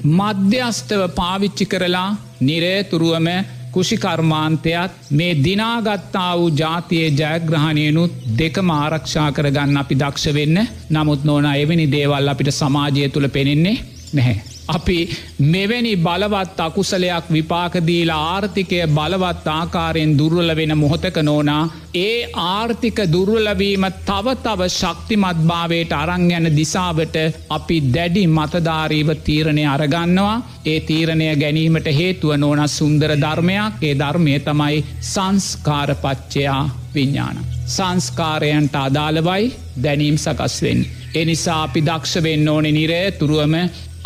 [0.10, 2.10] මධ්‍යස්තව පාවිච්චි කරලා
[2.42, 3.28] නිරේතුරුවම
[3.72, 10.60] කුෂිකර්මාන්තයත් මේ දිනාගත්තා වූ ජාතියේ ජයග්‍රහණයනුත් දෙකම ආරක්ෂා කරගන්න අපි දක්ෂ වෙන්න
[10.92, 13.78] නමුත් නෝන එවැනි දේවල් අපිට සමාජය තුළ පෙනෙන්නේ
[14.14, 14.57] නැහැ.
[14.68, 14.98] අපි
[15.46, 21.62] මෙවැනි බලවත් අකුසලයක් විපාකදීල ආර්ථිකය බලවත් ආකාරයෙන් දුර්වල වෙන මොහොතක නෝනා
[21.96, 27.16] ඒ ආර්ථික දුර්වලවීම තව තව ශක්තිමත් භාවයට අරං යන දිසාවට
[27.50, 34.84] අපි දැඩි මතධාරීව තීරණය අරගන්නවා ඒ තීරණය ගැනීමට හේතුව නෝන සුන්දර ධර්මයක් ඒ ධර්මය තමයි
[35.06, 36.62] සංස්කාරපච්චයා
[36.94, 37.38] විඤ්ඥාන.
[37.68, 39.54] සංස්කාරයන්ට අදාළවයි
[39.84, 40.80] දැනීම් සකස්වෙන්.
[41.16, 43.56] එනිසා අපි දක්ෂ වෙන්න ඕනෙ නිරේ තුරුවම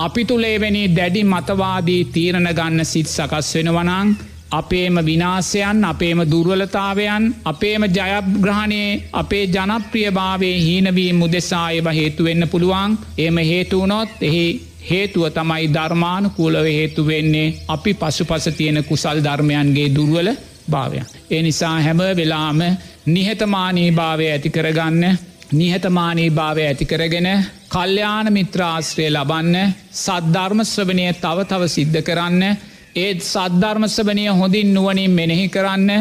[0.01, 4.09] අපි තුළේවැනි දැඩි මතවාදී තීරණ ගන්න සිත් සකස් වෙනවනං
[4.51, 14.45] අපේම විනාසයන් අපේම දුර්වලතාවයන් අපේම ජයග්‍රහණයේ අපේ ජනප්‍රියභාවේ හීනවී මුදෙසායව හේතුවෙන්න පුළුවන් එම හේතුවනොත් එහි
[14.83, 20.29] හේතුව තමයි ධර්මාන කූලව හේතු වෙන්නේ අපි පසු පස තියෙන කුසල් ධර්මයන්ගේ දුර්වල
[20.67, 21.05] භාවයන්.
[21.31, 22.59] ඒ නිසා හැම වෙලාම
[23.07, 25.03] නිහතමානී භාවය ඇති කරගන්න
[25.53, 27.27] නිහතමානී භාවය ඇතිකරගෙන
[27.71, 29.55] කල්්‍යාන මිත්‍රාශ්‍රය ලබන්න
[29.95, 32.43] සද්ධර්මශ්‍රවනය තව තව සිද්ධ කරන්න
[32.97, 35.91] ඒත් සද්ධර්මශ්‍රවනය හොඳින් නුවනින් මෙනෙහි කරන්න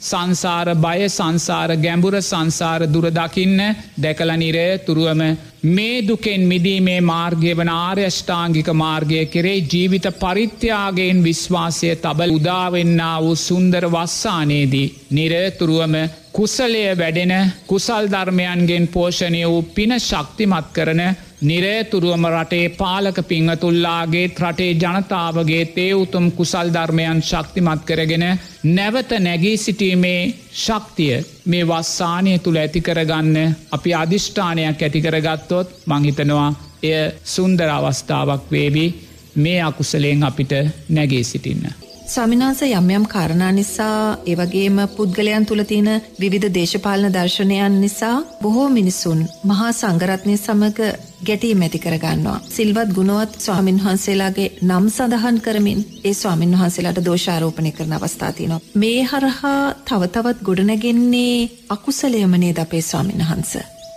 [0.00, 3.60] සංසාර බය සංසාර ගැඹුර සංසාර දුරදකින්න
[3.96, 5.22] දැකල නිරය තුරුවම
[5.64, 13.84] මේ දුකෙන් මිදීමේ මාර්ගය වන ආර්යෂ්ඨාංගික මාර්ගය කෙරේ ජීවිත පරිත්‍යයාගෙන් විශ්වාසය තබල් උදාවෙන්න වූ සුන්දර
[13.88, 15.96] වස්සානයේදී නිරතුරුවම
[16.32, 17.34] කුසලය වැඩෙන
[17.66, 21.02] කුසල් ධර්මයන්ගෙන් පෝෂණය වූ පින ශක්තිමත් කරන
[21.40, 28.24] නිරේතුරුවම රටේ පාලක පිංහතුල්ලාගේ රටේ ජනතාවගේ තේ උතුම් කුසල් ධර්මයන් ශක්තිමත් කරගෙන
[28.66, 33.36] නැවත නැගී සිටීමේ ශක්තිය මේ වස්සානය තුළ ඇතිකරගන්න
[33.70, 36.50] අපි අධිෂ්ඨානයක් ඇතිකරගත්තොත් මංහිතනවා
[36.84, 38.90] එය සුන්දර අවස්ථාවක් වේවී
[39.36, 40.52] මේ අකුසලයෙන් අපිට
[40.88, 41.87] නැගේ සිටින්න.
[42.08, 45.88] ස්වාමිනාස යම්යම් කාරණා නිසා ඒවගේම පුද්ගලයන් තුළ තියෙන
[46.20, 50.80] විවිධ දේශපාලන දර්ශනයන් නිසා බොහෝ මිනිසුන් මහා සංගරත්නය සමඟ
[51.26, 52.38] ගැටී මැති කරගන්නවා.
[52.48, 58.60] සිල්වත් ගුණුවත් ස්වාමින් වහන්සේලාගේ නම් සඳහන් කරමින් ඒ ස්වාමින් වහන්සේලාට දෝෂාරෝපණය කරන අවස්ථාතිනවා.
[58.74, 63.52] මේ හරහා තවතවත් ගොඩනගෙන්නේ අකුසලයමනේ ද අපේ ස්වාමින් වහන්ස.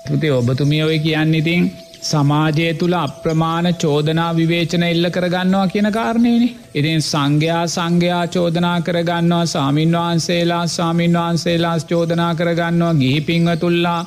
[0.08, 1.72] තුතේ ඔබතුමිය ඔය කියන්න ඉතින්
[2.02, 6.50] සමාජය තුළ අප්‍රමාණ චෝදනා විවේචන එල්ල කරගන්නවා කියන කාරණයනි.
[6.76, 14.00] ඉතින් සංඝයා සංඝයා චෝදනා කරගන්නවා සාමීන් වහන්සේලා සාමීන් වහන්සේලා චෝදනා කරගන්නවා ගිහි පිංහ තුල්ලා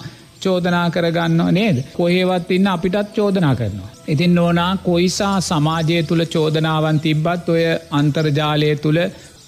[0.42, 1.76] චෝදනා කරගන්නවා නේද.
[1.92, 3.90] කොහේවත් ඉන්න අපිටත් චෝදනා කරනවා.
[4.08, 9.00] ඉතින් ඕනා කොයිසා සමාජය තුළ චෝදනාවන් තිබ්බත් ඔය අන්තර්ජාලය තුළ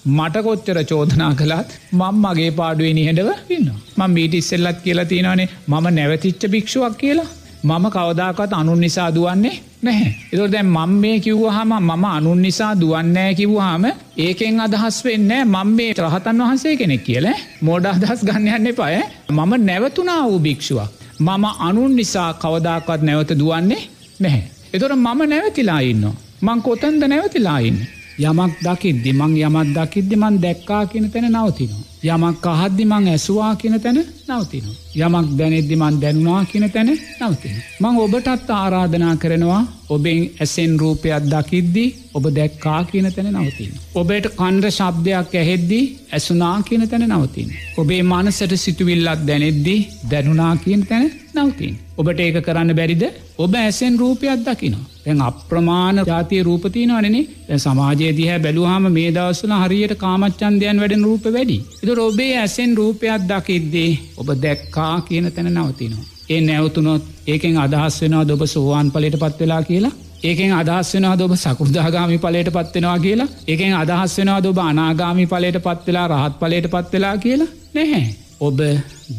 [0.09, 3.67] මට කොච්චර චෝදනා කළත් මං මගේ පාඩුවේ නිහඬව ඉන්න.
[3.97, 7.27] මං මීට ඉස්සෙල්ලත් කියලා තියෙනවානේ මම නැවතිච්ච භික්ෂුවක් කියලා
[7.63, 10.11] මම කවදාකත් අනුන් නිසා දුවන්නේ නැහැ.
[10.33, 13.85] එතොට දැන් මං මේ කිව්වහම මම අනුන් නිසා දුවන්නෑ කිව්වාම
[14.17, 17.27] ඒකෙන් අදහස් වෙන්න මං මේ රහතන් වහන්සේ කෙනෙක් කියල
[17.61, 18.95] මෝඩ අදහස් ගන්නයන්න එපාය
[19.29, 20.89] මම නැවතුනා වූ භික්ෂුවක්.
[21.19, 23.83] මම අනුන් නිසා කවදාකත් නැවත දුවන්නේ
[24.19, 24.43] නැහැ.
[24.73, 26.03] එතොට මම නැවතිලා ඉන්න.
[26.41, 27.79] මං කොතන්ද නැවතිලාඉන්න.
[28.19, 31.83] යමක් දකිද්දි මං යමත් දකිද්දි මන් දැක්කා කියන තැන නවතිනවා.
[32.03, 34.75] යමක් අහද්දි මං ඇසවා කියන තැන නවතිනවා.
[34.97, 36.89] යමක් දැනෙද්දි මන් දැනුනා කියන තැන
[37.21, 37.55] නවතින.
[37.79, 43.71] මං ඔබටත් ආරාධනා කරනවා ඔබෙන් ඇසෙන් රූපයක් දකිද්දි ඔබ දැක්කා කියන තැන නවතින.
[43.95, 45.79] ඔබට කණ්ඩ ශබ්දයක් ඇහෙද්දි
[46.11, 47.49] ඇසුනා කියන තැන නවතින්.
[47.77, 49.75] ඔබේ මනසට සිතුවිල්ලත් දැනෙද්දි
[50.11, 51.79] දැනුනා කියන තැන නවතින්.
[51.97, 53.03] ඔබට ඒක කරන්න බැරිද
[53.37, 54.85] ඔබ ඇසෙන් රූපයක් දකිනවා.
[55.03, 61.57] තැන් අප්‍රමාණ ජාතිය රූපතිනවනනේ දැ සමාජය දිහැ බැලුහම මේ දවස්සල හරියට කාමච්චන්දයන් වැඩෙන රූප වැඩි.
[61.87, 66.05] එතු ඔබේ ඇසෙන් රූපයක් දකිද්දේ ඔබ දැක්කා කියන තැන නවතිනවා.
[66.29, 69.91] ඒ නැවතුනොත් ඒකෙන් අදහස් වෙනවා දොබ සෝවාන් පලට පත් වෙලා කියලා
[70.23, 76.07] ඒකෙන් අදහස් වෙනවා දොබ සකෘදාගාමි පලට පත්වෙනවා කියලා ඒකෙන් අදහස් වෙනවා දොබ අනාගාමි පලට පත්වෙලා
[76.09, 78.07] රහත් පලට පත්වෙලා කියලා නැහැ.
[78.39, 78.59] ඔබ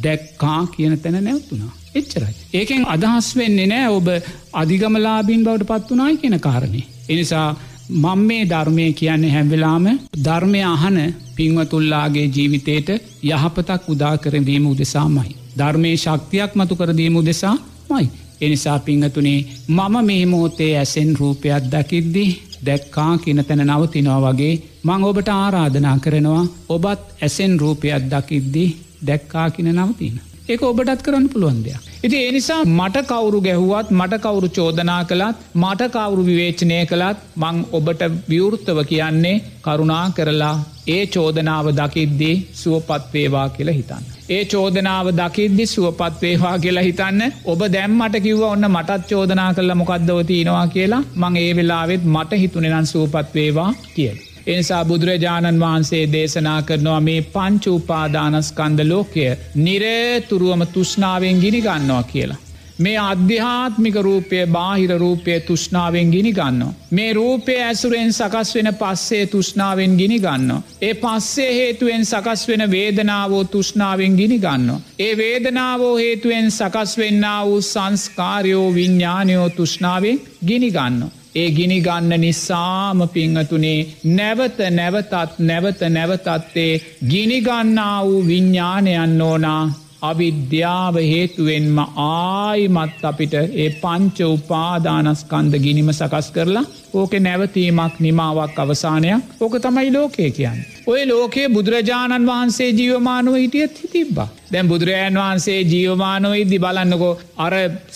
[0.03, 1.73] දැක්කා කියන තැන නැවතුනා.
[1.95, 2.35] එච්චරයි.
[2.55, 4.09] ඒකෙන් අදහස් වෙන්නේ නෑ ඔබ
[4.53, 6.83] අධිගමලාබීන් බවට පත් වනායි කියන කාරණය.
[7.09, 7.49] එනිසා
[7.89, 9.87] මං මේ ධර්මය කියන්නේ හැම්වෙලාම
[10.25, 10.99] ධර්මය අහන
[11.37, 12.89] පින්වතුල්ලාගේ ජීවිතයට
[13.25, 15.37] යහපතක් උදා කරදීම උදෙසාමයි.
[15.59, 17.57] ධර්මය ශක්තියක් මතු කරදීම උදෙසා
[17.91, 18.11] මයි.
[18.41, 22.25] එනිසා පිංහතුනේ මම මේ මෝතේ ඇසෙන් රූපයක් දකිද්දි
[22.67, 28.65] දැක්කා කියන තැන නවතිනවා වගේ මං ඔබට ආරාධනා කරනවා ඔබත් ඇසෙන් රූපයක් දකිද්දි
[29.07, 30.21] දැක්කා කියන නවතින.
[30.49, 31.88] ඒක ඔබටත් කරන්න පුළුවන් දෙයක්.
[32.05, 38.03] ඉති එනිසා මට කවුරු ගැහුවත් මට කවුරු චෝදනා කළත් මට කවුරු විවේචනය කළත් මං ඔබට
[38.29, 39.33] විවෘත්තව කියන්නේ
[39.63, 40.53] කරුණා කරලා
[40.89, 44.07] ඒ චෝදනාව දකිද්දී සුවපත්වේවා කියලා හිතන්න.
[44.31, 50.67] ඒ චෝදනාව දකිද්දි සුවපත්වේවා කියලා හිතන්න ඔබ දැම්මට කිව්ව ඔන්න මටත් චෝදනා කල්ල මොකක්දව තියෙනවා
[50.69, 54.28] කියලා මං ඒ වෙලාවෙත් මට හිතුනෙනන් සූපත්වේවා කියල.
[54.49, 62.43] එනිසා බුදුරජාණන් වහන්සේ දේශනා කරනවා මේ පංචූපාදානස්කන්ද ලෝකය නිරේතුරුවම තුෂ්නාවෙන් ගිනි ගන්නවා කියලා.
[62.79, 66.75] මේ අධ්‍යාත්මික රූපය බාහිර රූපය තුෂ්නාවෙන් ගිනි ගන්න.
[66.91, 70.63] මේ රූපය ඇසුරෙන් සකස් වෙන පස්සේ තුෂ්නාවෙන් ගිනි ගන්න.
[70.83, 74.81] ඒ පස්සේ හේතුවෙන් සකස් වෙන වේදනාවෝ තුෂ්නාවෙන් ගිනි ගන්න.
[74.99, 81.18] ඒ වේදනාවෝ හේතුවෙන් සකස් වෙන්න වූ සංස්කාරයෝ විඤ්ඥානයෝ තුෂ්නාවෙන් ගිනි ගන්න.
[81.35, 86.73] ඒ ගිනි ගන්න නිසාම පිංහතුනේ නැවත නැවතත් නැවත නැවතත්තේ
[87.09, 89.88] ගිනිගන්නා වූ විඤ්ඥානයන්න ඕනා.
[90.03, 99.55] අවිද්‍යාව හේතුවෙන්ම ආයිමත් අපිට ඒ පංච උපාදානස්කන්ද ගිනිම සකස් කරලා ඕක නැවතීමක් නිමාවක් අවසානයක් ඕක
[99.59, 100.59] තමයි ලෝකය කියන්න.
[100.87, 104.29] ඔය ලෝකයේ බුදුරජාණන් වහන්සේ ජීවමානුව හිටියත් හිතිබ්බා.
[104.53, 107.55] දැන් බුදුරජාන් වහන්සේ ජීවමානො ඉදදි බලන්නකෝ අර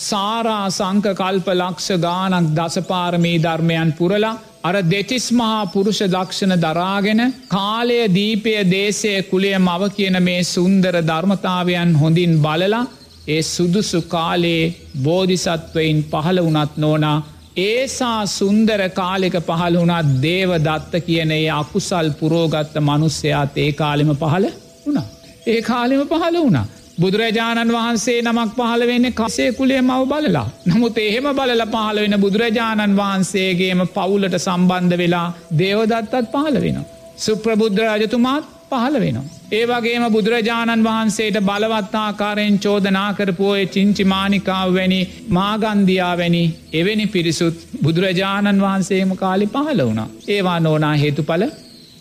[0.09, 7.97] සාරා සංක කල්ප ලක්ෂ ගානක් දසපාරමී ධර්මයන් පුරලා අර දෙතිස් මහා පුරුෂ දක්ෂණ දරාගෙන කාලය
[8.09, 12.81] දීපය දේශය කුලේ මව කියන මේ සුන්දර ධර්මතාවයන් හොඳින් බලලා
[13.27, 17.17] ඒ සුදුසු කාලයේ බෝධිසත්වයින් පහළ වනත් නෝනා
[17.57, 24.47] ඒසා සුන්දර කාලෙක පහළ වුණත් දේව දත්ත කියන ඒ අකුසල් පුරෝගත්ත මනුස්සයාත් ඒ කාලෙම පහළ
[24.85, 25.07] වුණා.
[25.47, 26.65] ඒ කාලෙම පහළ වුණා.
[26.97, 30.47] බුදුරජාණන් වහන්සේ නමක් පහළ වෙන්න කසේ කුලේ මව බලලා.
[30.67, 35.27] නමුත් එහෙම බලල පහළ වෙන බුදුරජාණන් වහන්සේගේම පවුලට සම්බන්ධ වෙලා
[35.57, 36.77] දේවදත්තත් පහළ වෙන.
[37.17, 39.25] සුප්‍රබුද්ධ රජතුමාත් පහළ වෙනවා.
[39.51, 49.17] ඒ වගේම බුදුරජාණන් වහන්සේට බලවත්තාකාරයෙන් චෝදනා කරපුෝය චිංචිමානිකාව වැනි මාගන්දයා වැනි එවැනි පිරිසුත් බුදුරජාණන් වහන්සේම
[49.17, 50.09] කාලි පහළ වුණා.
[50.27, 51.45] ඒවා නෝනා හේතුඵල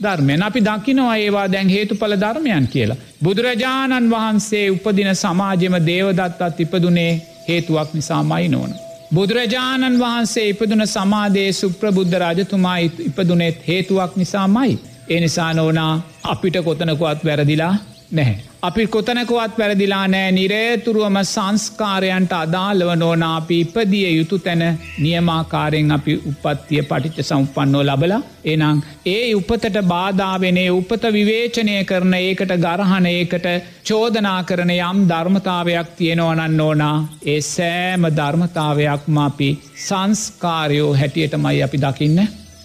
[0.03, 3.01] ධර්මයන් අපි දකිනවා ඒවා දැන් හේතුඵල ධර්මයන් කියලා.
[3.25, 7.13] බුදුරජාණන් වහන්සේ උපදින සමාජෙම දේවදත්තත් ඉපදුනේ
[7.49, 8.73] හේතුවක් නිසා මයි නෝන.
[9.15, 14.79] බුදුරජාණන් වහන්සේ ඉපදුන සමාදේ සුප්‍රබුද්ධ රජතුමා ඉපදුනෙත් හේතුවක් නිසා මයි.
[15.09, 15.93] ඒ නිසා නෝනා
[16.25, 17.75] අපිට කොතනකුවත් වැරදිලා
[18.13, 18.52] නැහැ.
[18.63, 20.33] අපි කොතනකුවත් පැරදිලා නෑ.
[20.33, 24.63] නිරේතුරුවම සංස්කාරයන්ට අදාළව නෝනා අපි ඉපදිය යුතු තැන
[24.99, 33.09] නියමාකාරයෙන් අපි උපත්තිය පටිච්ච සම්පන්නෝ ලබල එනම් ඒ උපතට බාධාවෙනේ උපත විවේචනය කරන ඒකට ගරහන
[33.09, 33.49] ඒකට
[33.85, 36.97] චෝදනා කරන යම් ධර්මතාවයක් තියෙනවනන්න ඕනා.
[37.27, 39.51] ඒ සෑම ධර්මතාවයක්ම අපි
[39.87, 42.23] සංස්කාරයෝ හැටියටමයි අපි දකින්න.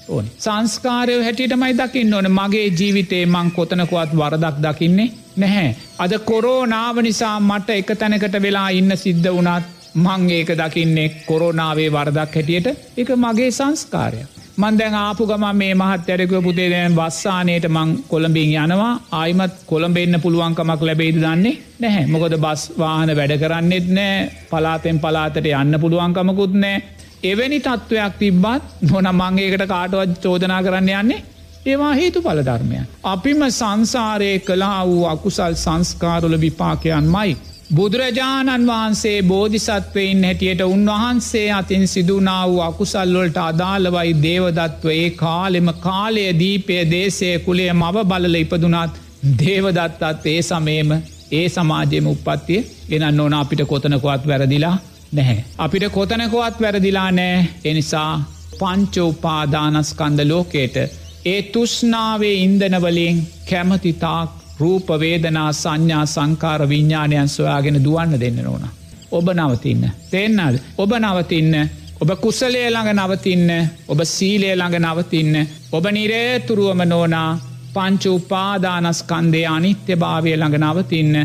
[0.10, 0.26] ඕන.
[0.40, 2.32] සංස්කාරයෝ හැටියටමයි දකින්න ඕන.
[2.32, 5.76] මගේ ජීවිතේ මං කොතනකුවත් වරදක් දකින්නේ නැහැ.
[6.00, 9.66] අද කොරෝනාව නිසා මට එක තැනකට වෙලා ඉන්න සිද්ධ වනත්
[10.06, 12.68] මං ඒක දකින්නේ කොරෝනාවේ වරදක් හැටියට.
[12.98, 14.26] එක මගේ සංස්කාරය.
[14.58, 18.94] මන්දැන් ආපු ගම මේ මහත්්‍යරකව පුතේ දැන් වස්සානයට මං කොළඹින් යනවා.
[19.12, 22.06] ආයිමත් කොළඹෙන්න්න පුළුවන්කමක් ලැබේද දන්නේ නැහැ.
[22.08, 24.16] මොකද බස් වාහන වැඩ කරන්නෙත් නෑ
[24.52, 26.78] පලාතෙන් පලාතට යන්න පුළුවන්කමකුත් නෑ
[27.24, 31.24] එවැනි තත්ත්වයක් තිබ්බත් නොන මංගේකට කාටවත් චෝදනා කරන්න යන්නේ
[31.66, 32.80] ඒවා හේතු පලධර්මය.
[33.06, 37.38] අපිම සංසාරය කලා වූ අකුසල් සංස්කාරල විපාකයන් මයි.
[37.74, 46.78] බුදුරජාණන් වහන්සේ බෝධිසත්වයෙන් හැටියට උන්වහන්සේ අතින් සිදුනා වූ අකුසල්ලොල්ට අදාළවයි දේවදත්ව ඒ කාලෙම කාලය දීපය
[46.92, 49.02] දේශය කුලේ මව බලල ඉපදුනාත්
[49.40, 50.92] දේවදත්තත් ඒ සමේම
[51.32, 54.76] ඒ සමාජයම උපත්තිය ගෙනන්න ඕන අපිට කොතනකොත් වැරදිලා
[55.12, 55.44] නැහැ.
[55.58, 58.12] අපිට කොතනකොවත් වැරදිලා නෑ එනිසා
[58.60, 60.78] පංචෝපාදානස්කන්ද ලෝකේට
[61.26, 64.30] ඒ තුෂ්නාවේ ඉන්දනවලින් කැමතිතාක්
[64.60, 68.64] රූපවේදනා සංඥා සංකාර විඤ්ඥාණයන් සොයාගෙන දුවන්න දෙන්න ඕන.
[69.12, 69.92] ඔබ නවතින්න.
[70.12, 73.50] තෙන්නල් ඔබ නවතින්න ඔබ කුසලේ ළඟ නවතින්න
[73.88, 75.36] ඔබ සීලේ ළඟ නවතින්න
[75.72, 77.40] ඔබ නිරේතුරුවම නෝනා
[77.74, 81.16] පංචු උපාදානස්කන්දේ අනිත්‍ය භාවය ළඟ නවතින්න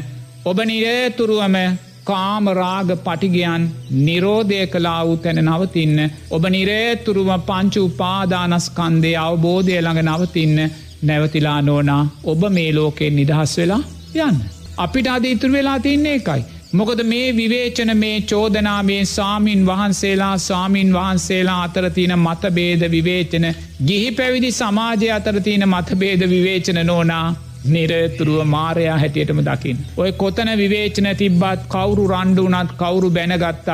[0.45, 1.57] ඔබ නිරේතුරුවම
[2.05, 3.65] කාමරාග පටිගයන්
[4.01, 5.99] නිරෝධය කලා වූ තැන නවතින්න
[6.31, 10.59] ඔබ නිරේතුරුව පංචු උපාදානස්කන්දේ අවබෝධය ළඟ නවතින්න
[11.03, 13.83] නැවතිලා නෝනා ඔබ මේ ලෝකෙන් නිදහස් වෙලා
[14.21, 14.43] යන්න.
[14.79, 16.43] අපිට අද ඉතුර වෙලා තින්නේ එකයි.
[16.73, 23.47] මොකද මේ විවේචන මේ චෝදනා මේ සාමීන් වහන්සේලා සාමීන් වහන්සේලා අතරතින මතබේද විවේචන
[23.87, 27.27] ගිහි පැවිදි සමාජය අතරතින මතබේද විවේචන නෝනා
[27.65, 29.85] නිරතුරුව මාරයා හැටියටම දකිින්.
[29.97, 33.69] ඔය කොතන විවේචන තිබ්බත් කවුරු රණ්ඩුනත් කවුරු බැනගත්තත්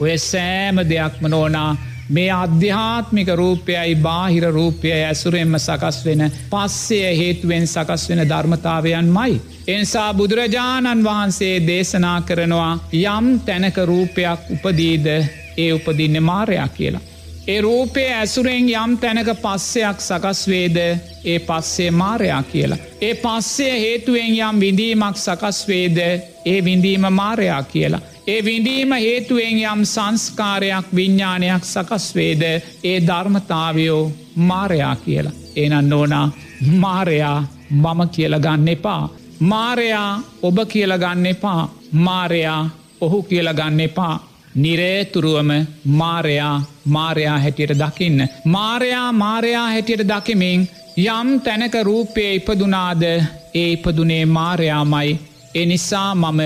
[0.00, 1.76] ඔය සෑම දෙයක්ම නෝනා
[2.08, 9.40] මේ අධ්‍යාත්මික රූපයයි බාහිර රූපය ඇසුරෙන්ම සකස් වෙන පස්සය හේතුවෙන් සකස් වෙන ධර්මතාවයන් මයි.
[9.68, 17.15] එනිසා බුදුරජාණන් වහන්සේ දේශනා කරනවා යම් තැනක රූපයක් උපදීද ඒ උපදින්න මාරයා කියලා.
[17.46, 22.78] ඒ රූපය ඇසුරෙන් යම් තැනක පස්සයක් සකස්වේද ඒ පස්සේ මාරයා කියලා.
[23.00, 28.00] ඒ පස්සේ හේතුවෙන් යම් විඳීමක් සකස්වේද ඒ විඳීම මාරයා කියලා.
[28.26, 35.38] ඒ විඳීම හේතුවෙන් යම් සංස්කාරයක් විඤ්ඥානයක් සකස්වේද ඒ ධර්මතාවයෝ මාරයා කියලා.
[35.56, 36.26] ඒනන්න ඕනා
[36.74, 37.38] මාරයා
[37.70, 39.08] මම කියලගන්න එපා.
[39.40, 42.70] මාරයා ඔබ කියලගන්න එපා මාරයා
[43.00, 44.16] ඔහු කියලගන්න එපා.
[44.56, 45.50] නිරේතුරුවම
[45.92, 48.28] මාරයා මාරයා හැටියට දකින්න.
[48.46, 55.18] මාරයා මාරයා හැටියට දකිමින් යම් තැනක රූපය ඉපදුනාද ඒ ඉපදුනේ මාරයාමයි
[55.54, 56.40] එනිසා මම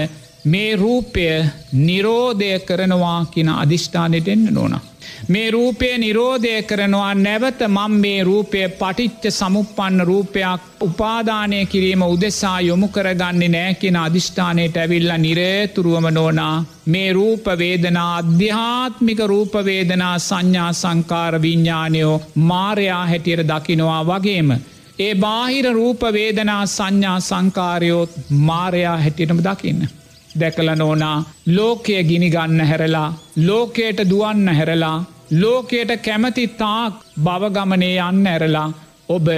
[0.44, 1.26] මේ රූපය
[1.72, 4.80] නිරෝධය කරනවා කියන අධිෂ්ඨානයට එන්න නොන.
[5.28, 12.88] මේ රූපය නිරෝධය කරනවා නැවත මං මේ රූපය පටිච්ච සමුපපන්න රූපයක් උපාදානය කිරීම උදෙසා යොමු
[12.88, 23.06] කරගන්නේ නෑ කියෙන අධිෂ්ඨානයට ඇවිල්ල නිරේතුරුවම නෝනා මේ රූපවේදනා අධ්‍යාත්මික රූපවේදනා සංඥා සංකාර විඤ්ඥානයෝ මාරයා
[23.06, 24.50] හැටියට දකිනවා වගේම.
[24.98, 29.99] ඒ බාහිර රූපවේදනා සංඥා සංකාරයෝත් මාරයා හැටියටම දකින්න.
[30.34, 31.16] දැකල නෝනා
[31.48, 33.08] ලෝකය ගිනිගන්න හැරලා
[33.38, 34.96] ලෝකයට දුවන්න හැරලා
[35.32, 38.68] ලෝකයට කැමති තාක් බවගමනේ යන්න ඇරලා
[39.08, 39.28] ඔබ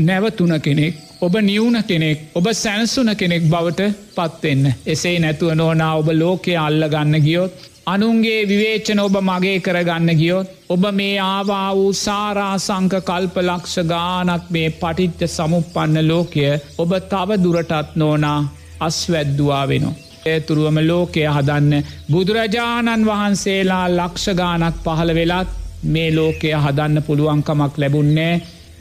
[0.00, 6.56] නැවතුන කෙනෙක් ඔබ නියුණ කෙනෙක් ඔබ සැනසුන කෙනෙක් බවට පත්වෙන්න එසේ නැතුව නෝනා ඔබ ලෝකය
[6.58, 7.54] අල්ල ගන්න ගියොත්
[7.86, 14.68] අනුන්ගේ විවේචන ඔබ මගේ කරගන්න ගියොත් ඔබ මේ ආවා වූ සාරාසංක කල්ප ලක්ෂ ගානක් මේ
[14.72, 16.46] පටිච්ච සමුපන්න ලෝකය
[16.78, 18.38] ඔබ තව දුරටත් නෝනා
[18.80, 19.94] අස්වැද්දවා වෙනවා.
[20.26, 25.54] ඇතුරුවම ලෝකය හදන්න බුදුරජාණන් වහන්සේලා ලක්ෂගානක් පහළ වෙලත්
[25.86, 28.34] මේ ලෝකය හදන්න පුළුවන්කමක් ලැබුන්නේ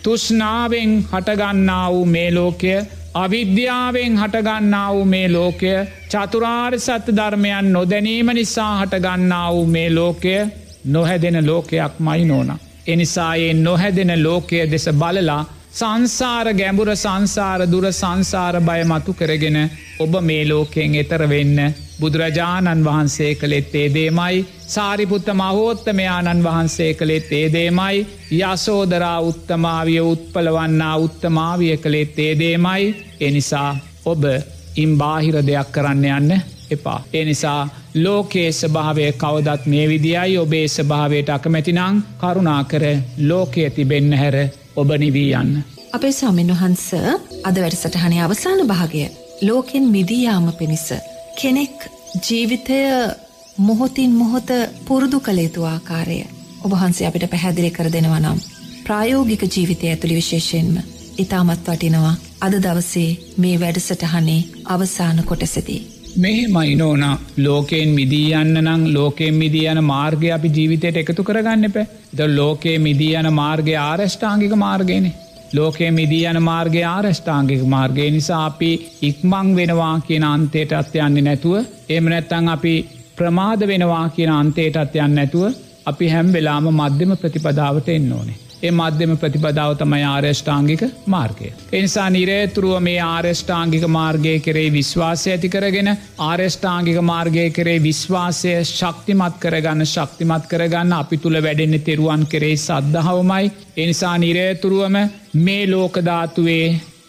[0.03, 2.75] තුෂ්නාවෙන් හටගන්නා වූ මේ ලෝකය
[3.15, 5.73] අවිද්‍යාවෙන් හටගන්නා වූ මේ ලෝකය
[6.09, 10.35] චතුරාර් සත්‍ය ධර්මයන් නොදැනීම නිසා හටගන්නා වූ මේ ලෝකය
[10.85, 12.49] නොහැදෙන ලෝකයක් මයි නෝන.
[12.87, 15.41] එනිසායේ නොහැදෙන ලෝකය දෙස බලලා
[15.73, 19.57] සංසාර ගැඹුර සංසාර දුර සංසාර බය මතු කරගෙන
[19.99, 21.57] ඔබ මේ ලෝකෙන් එතර වෙන්න
[21.99, 28.05] බුදුරජාණන් වහන්සේ කළෙත් ඒදේමයි සාරිපුත්ත මහෝත්තමයාණන් වහන්සේ කළෙත් ඒදේමයි
[28.41, 33.69] යසෝදරා උත්තමාවිය උත්පලවන්නා උත්තමාවිය කළෙත් ඒදේමයි එනිසා
[34.05, 34.23] ඔබ
[34.77, 36.99] ඉම් බාහිර දෙයක් කරන්න යන්න එපා.
[37.13, 37.61] එනිසා
[37.95, 42.83] ලෝකයේ ස්භාවය කවදත් මේ විදියි ඔබේ ස්භාවයට අකමැතිනං කරුණා කර
[43.21, 44.37] ලෝකය තිබෙන්න හැර
[44.75, 45.63] ඔබ නිවී යන්න.
[45.91, 46.85] අපේ ස්වාමීන් වහන්ස
[47.43, 49.03] අද වැඩසටහනේ අවසාන භාගය
[49.41, 50.87] ලෝකෙන් මිදීයාම පිණිස.
[51.37, 51.85] කෙනෙක්
[52.21, 52.79] ජීවිතය
[53.59, 54.49] මොහොතින් මොහොත
[54.85, 56.19] පුරුදු කළ යුතු ආකාරය
[56.63, 58.39] ඔබහන්සේ අපිට පැහැදිලි කර දෙනවා නම්.
[58.83, 60.75] ප්‍රායෝගික ජීවිතය ඇතුළි විශේෂයෙන්ම
[61.17, 65.81] ඉතාමත් වටිනවා අද දවසේ මේ වැඩසටහනේ අවසාන කොටසදී.
[66.17, 67.03] මෙහෙමයි නෝන
[67.39, 72.77] ලෝකයෙන් මිදී යන්න නම් ලෝකෙන් මිදී යන මාර්ගය අපි ජීවිතයට එකතු කරගන්න පැ ද ලෝකයේ
[72.77, 75.05] මිදී යන මාර්ගය ආරෂ්ඨාංගික මාර්ගයන.
[75.53, 78.71] ලෝකයේ මිදී යන මාර්ගය ආරෂ්ඨාංගික මාර්ගය නිසා අපි
[79.09, 81.55] ඉක්මං වෙනවා කියන අන්තයට අත්යන්නේ නැතුව
[81.89, 82.75] එම නැත්තං අපි
[83.17, 85.51] ප්‍රමාද වෙනවා කියන අන්තයටත් යන්න නැතුව
[85.85, 88.42] අපි හැම් වෙලාම මධ්‍යම ප්‍රතිපදාවට එන්න ඕනේ.
[88.63, 91.49] ඒ මධ්‍යම ප්‍රතිපදාව තමයි ආර්යෂ්ඨාංගික මාර්ගය.
[91.73, 95.89] එනිසා නිරේතුරුව මේ ආර්යෂ්ඨාංගික මාර්ගය කරේ විශ්වාසය ඇති කරගෙන
[96.21, 103.51] ආර්යෂ්ඨාංගික මාර්ගය කරේ විශ්වාසය ශක්තිමත් කරගන්න ශක්තිමත් කරගන්න අපි තුළ වැඩෙන්න තෙරුවන් කරේ සද්ධහවමයි.
[103.77, 104.97] එනිසා නිරේතුරුවම
[105.39, 106.65] මේ ලෝකධාතුවේ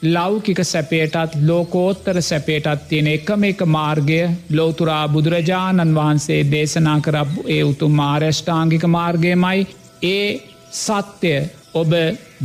[0.07, 4.19] ලෞකික සැපේටත් ලෝකෝත්තර සැපේටත් තියෙන එකම එක මාර්ගය
[4.53, 9.67] ලෝතුරා බුදුරජාණන් වහන්සේ දේශනා කරප ඒ උතුම් ආර්යෂ්ඨාංගික මාර්ගයමයි
[10.05, 11.39] ඒ සත්‍යය
[11.75, 11.93] ඔබ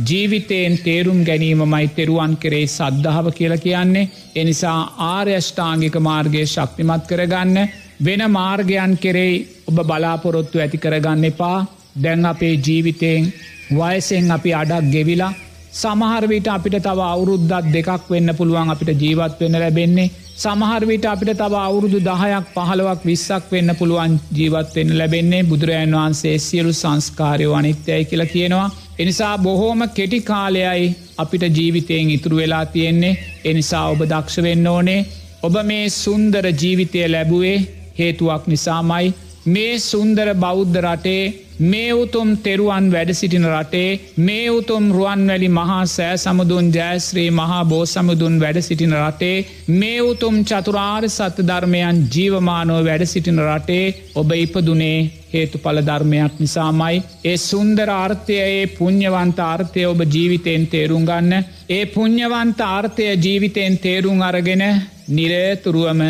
[0.04, 4.10] ජීවිතයෙන් තේරුම් ගැනීමමයි තෙරුවන් කරේ සද්ධාව කියල කියන්නේ.
[4.34, 4.78] එනිසා
[5.08, 7.58] ආර්යෂ්ඨාංගික මාර්ගය ශක්තිමත් කරගන්න
[8.00, 9.36] වෙන මාර්ගයන් කෙරෙයි
[9.68, 11.58] ඔබ බලාපොරොත්තු ඇති කරගන්න එපා.
[11.96, 13.32] දැන් අපේ ජීවිතයෙන්
[13.72, 15.32] වයසෙන් අපි අඩක් ගෙවිලා
[15.72, 20.10] සමහරවිට අපිට තව අවුරුද්දත් දෙකක් වෙන්න පුළුවන් අපිට ජීවත් වෙන්න ලැබෙන්නේ.
[20.42, 27.54] සමහරවිට අපිට තව අවුරුදු දහයක් පහළවක් විස්සක් වෙන්න පුළුවන් ජීවත්වෙන්න ලැබෙන්නේ බුදුරජන් වහන්සේ සියලු සංස්කාරයෝ
[27.54, 28.70] අනිත්‍යයි කියලා කියනවා.
[28.98, 30.86] එනිසා බොහෝම කෙටි කාලයයි
[31.18, 33.18] අපිට ජීවිතයෙන් ඉතුරු වෙලා තියෙන්නේ.
[33.44, 35.06] එනිසා ඔබ දක්ෂ වෙන්න ඕනේ.
[35.42, 37.58] ඔබ මේ සුන්දර ජීවිතය ලැබුවේ
[37.98, 39.14] හේතුවක් නිසාමයි.
[39.46, 41.24] මේ සුන්දර බෞද්ධ රටේ
[41.62, 43.88] මේ උතුම් තෙරුවන් වැඩ සිටින රටේ
[44.18, 49.36] මේ උතුම් රුවන්වැලි මහා සෑ සමුදුන් ජෑස්ත්‍රී මහා බෝ සමුදුන් වැඩ සිටින රටේ
[49.74, 53.84] මේ උතුම් චතුරාර් සත්‍ය ධර්මයන් ජීවමානෝ වැඩ සිටින රටේ
[54.14, 54.98] ඔබ ඉපදුනේ
[55.32, 57.02] හේතු පල ධර්මයක් නිසාමයි.
[57.24, 61.44] ඒ සුන්දර ආර්ථයයේ පුං්ඥවන්ත ආර්ථය ඔබ ජීවිතයෙන් තේරුම් ගන්න.
[61.70, 64.64] ඒ පුං්ඥවන්ත ආර්ථය ජීවිතයෙන් තේරුම් අරගෙන
[65.10, 66.00] නිරේතුරුවම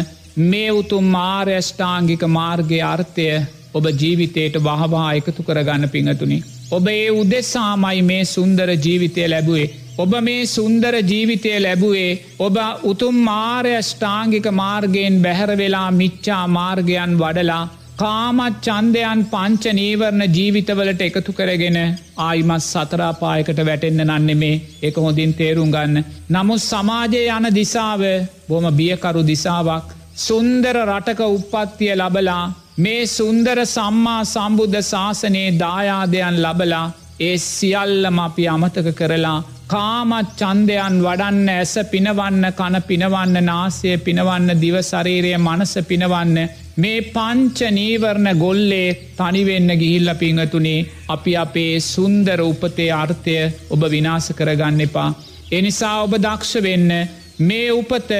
[0.42, 3.32] මේ උතුම් මාර්යෂ්ඨාංගික මාර්ගය අර්ථය
[3.74, 6.38] ඔබ ජීවිතයට වහවා එකතු කරගන්න පිඟතුනි.
[6.70, 9.68] ඔබ ඒ උදෙස්සාමයි මේ සුන්දර ජීවිතය ලැබුවේ.
[9.98, 17.64] ඔබ මේ සුන්දර ජීවිතය ලැබුවේ ඔබ උතුම් මාර්යෂ්ඨාංගික මාර්ගයෙන් බැහැරවෙලා මිච්චා මාර්ගයන් වඩලා
[17.98, 21.78] කාමත් චන්දයන් පංච නීවරණ ජීවිතවලට එකතු කරගෙන
[22.18, 26.04] ආයිමත් සතරාපායකට වැටෙන්න්න නන්නෙමේ එක හොඳින් තේරුම් ගන්න.
[26.30, 28.02] නමුත් සමාජය යන දිසාව
[28.48, 32.42] බොම බියකරු දිසාවක් සුන්දර රටක උපත්තිය ලබලා
[32.80, 36.84] මේ සුන්දර සම්මා සම්බුද්ධ ශාසනයේ දායාදයන් ලබලා
[37.20, 45.32] ඒ සියල්ලම අපි අමතක කරලා කාමත් චන්දයන් වඩන්න ඇස පිනවන්න කන පිනවන්න නාසය පිනවන්න දිවශරීරය
[45.38, 46.38] මනස පිනවන්න
[46.76, 53.36] මේ පංච නීවරණ ගොල්ලේ තනිවෙන්න ගිහිල්ල පිංහතුනේ අපි අපේ සුන්දර උපතේ අර්ථය
[53.70, 55.08] ඔබ විනාස කරගන්න එපා.
[55.52, 56.90] එනිසා ඔබ දක්ෂ වෙන්න
[57.42, 58.10] මේ උපත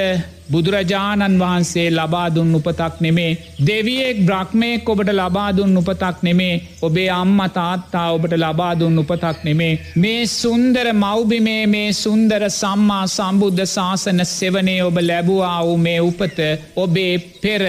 [0.51, 3.37] බුදුරජාණන් වහන්සේ ලබාදුන් උපතක් නෙමේ.
[3.61, 6.61] දෙවියෙක් බ්‍රහ්මයෙක් ඔබට ලබාදුන් උපතක් නෙමේ.
[6.81, 9.79] ඔබේ අම්ම තාත්තා ඔබට ලබාදුන් උපතක් නෙමේ.
[9.97, 16.39] මේ සුන්දර මෞබිමේ මේ සුන්දර සම්මා සම්බුද්ධ ශාසන සෙවනේ ඔබ ලැබවා වූ මේ උපත
[16.75, 17.63] ඔබේ පෙර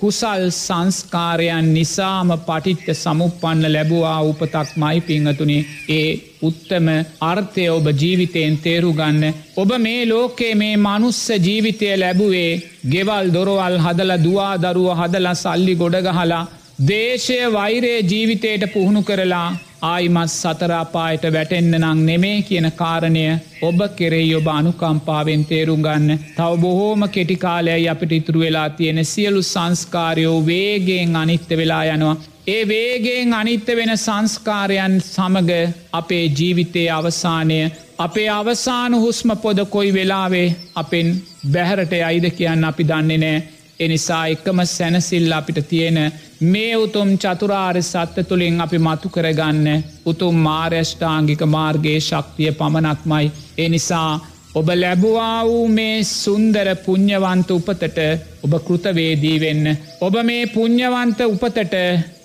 [0.00, 6.08] කුසල් සංස්කාරයන් නිසාම පටිච්ච සමුපන්න ලැබවා උපතක් මයි පිංහතුනේ ඒ
[6.42, 6.88] උත්තම
[7.22, 9.22] අර්ථය ඔබ ජීවිතයෙන් තේරුගන්න.
[9.56, 12.52] ඔබ මේ ලෝකේ මේ මනුස්ස ජීවිතය ලැබුවේ
[12.86, 16.44] ගෙවල් දොරවල් හදල දවා දරුව හදල සල්ලි ගොඩගහලා
[16.82, 19.48] දේශය වෛරයේ ජීවිතයට පුහුණු කරලා
[19.86, 23.24] ආයිමත් සතරාපායට වැටෙන්න්න නං නෙමේ කියන කාරණය
[23.62, 26.22] ඔබ කෙරෙයි ඔබ අනුකම්පාවෙන් තේරුම් ගන්න.
[26.36, 32.16] තව බොහෝම කෙටිකාලයයි අපිට ඉතුරු වෙලා තියෙන සියලු සංස්කාරයෝ වේගෙන් අනිත්‍ය වෙලා යනවා.
[32.48, 35.50] ඒ වේගෙන් අනිත්‍ය වෙන සංස්කාරයන් සමග
[35.92, 37.58] අපේ ජීවිතයේ අවසානය
[37.98, 41.08] අපේ අවසාන හුස්ම පොද කොයි වෙලාවේ අපෙන්
[41.52, 43.42] බැහරට අයිද කියන්න අපි දන්නේ නෑ
[43.80, 45.98] එනිසා එකම සැනසිල්ල අපිට තියෙන
[46.42, 53.26] මේ උතුම් චතුරාර් සත්‍ය තුළින් අපි මතු කරගන්න උතුම් මාර්යෂ්ඨාංගික මාර්ගයේ ශක්තිය පමණක්මයි.
[53.58, 54.10] එනිසා
[54.54, 57.98] ඔබ ලැබවා වූ මේ සුන්දර පුං්ඥවන්ත උපතට
[58.42, 59.66] ඔබ කෘතවේදී වෙන්න.
[60.00, 61.74] ඔබ මේ පුං්ඥවන්ත උපතට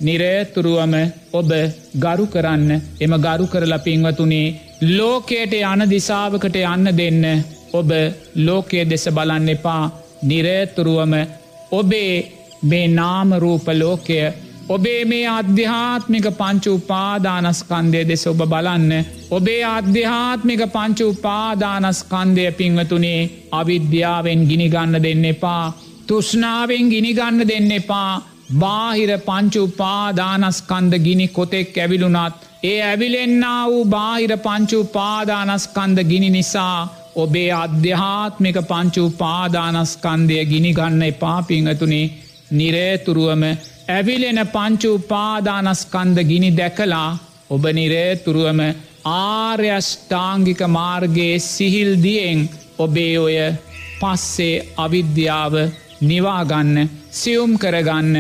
[0.01, 0.95] නිරේතුරුවම
[1.33, 1.51] ඔබ
[1.97, 4.47] ගරු කරන්න එම ගරු කරලා පින්වතුනේ
[4.89, 7.25] ලෝකයට යන දිසාවකට යන්න දෙන්න
[7.73, 7.91] ඔබ
[8.37, 9.83] ලෝකයේ දෙස බලන්න එපා
[10.23, 11.13] නිරේතුරුවම
[11.71, 12.13] ඔබේ
[12.63, 14.17] මේ නාමරූපලෝකය
[14.69, 18.91] ඔබේ මේ අධ්‍යාත්මික පංචු උපාදානස්කන්දය දෙස ඔබ බලන්න.
[19.31, 25.65] ඔබේ අධ්‍යාත්මික පංචු උපාදානස්කන්දය පිංවතුනේ අවිද්‍යාවෙන් ගිනිගන්න දෙන්න එපා.
[26.07, 28.13] තුෂ්නාවෙන් ගිනිගන්න දෙන්න එපා.
[28.61, 32.35] බාහිර පංචු උපාදානස්කන්ද ගිනි කොතෙක් ඇවිලුනත්.
[32.63, 36.77] ඒ ඇවිලෙන්න්න වූ බාහිර පංචු උපාදානස්කන්ද ගිනි නිසා
[37.15, 42.11] ඔබේ අධ්‍යාත්මික පංචු පාදානස්කන්දය ගිනිගන්න එපා පිංහතුනේ.
[42.51, 43.43] නිරේතුරුවම
[43.89, 47.09] ඇවිලෙන පංචු පාදානස්කන්ද ගිනි දැකලා
[47.49, 48.61] ඔබ නිරේතුරුවම
[49.05, 53.37] ආර්යෂ්ඨාංගික මාර්ගයේ සිහිල්දියෙන් ඔබේ ඔය
[54.01, 55.53] පස්සේ අවිද්‍යාව
[56.01, 58.15] නිවාගන්න සියුම් කරගන්න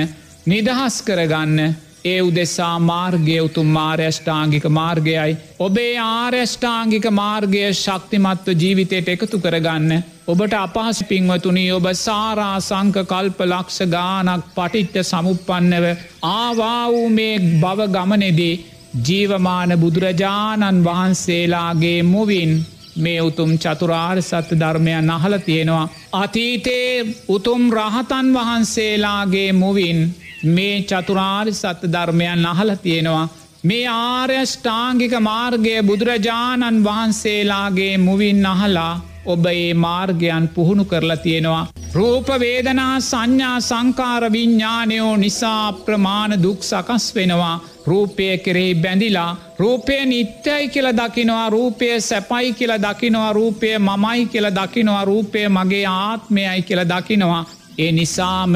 [0.45, 1.75] නිදහස් කරගන්න
[2.05, 5.37] ඒ උදෙසා මාර්ගය උතුම් මාර්යෂ්ඨාංගික මාර්ගයයි.
[5.59, 9.91] ඔබේ ආර්යෂ්ඨාංගික මාර්ගය ශක්තිමත්ව ජීවිතයට එකතු කරගන්න.
[10.27, 15.85] ඔබට අපහස පින්වතුනී ඔබ සාරා සංක කල්ප ලක්ෂ ගානක් පටිච්ච සමුපන්නව
[16.31, 18.59] ආවා වූ මේ බව ගමනෙදී
[18.99, 22.53] ජීවමාන බුදුරජාණන් වහන්සේලාගේ මුවින්
[22.97, 25.89] මේ උතුම් චතුරාර් සත්‍ය ධර්මයන් අහල තියෙනවා.
[26.13, 29.99] අතීතයේ උතුම් රහතන් වහන්සේලාගේ මුවින්
[30.45, 33.29] මේ චතුරාරි සත්‍ය ධර්මයන් අහල තියෙනවා.
[33.63, 41.67] මේ ආර්යෂ්ඨාංගික මාර්ගය බුදුරජාණන් වහන්සේලාගේ මුවින් අහලා ඔබ ඒ මාර්ගයන් පුහුණු කරලා තියෙනවා.
[41.93, 47.61] රූපවේදනා සංඥා සංකාර විඤ්ඥානයෝ නිසා ප්‍රමාණ දුක් සකස් වෙනවා.
[47.85, 55.05] රූපය කෙරෙහි බැඳිලා රූපය නිත්‍යයි කියල දකිනවා රූපය සැපයි කියල දකිනවා රූපය මමයි කියල දකිනවා
[55.05, 57.45] රූපය මගේ ආත්මයයි කියල දකිනවා.
[57.77, 58.53] ඒ නිසාම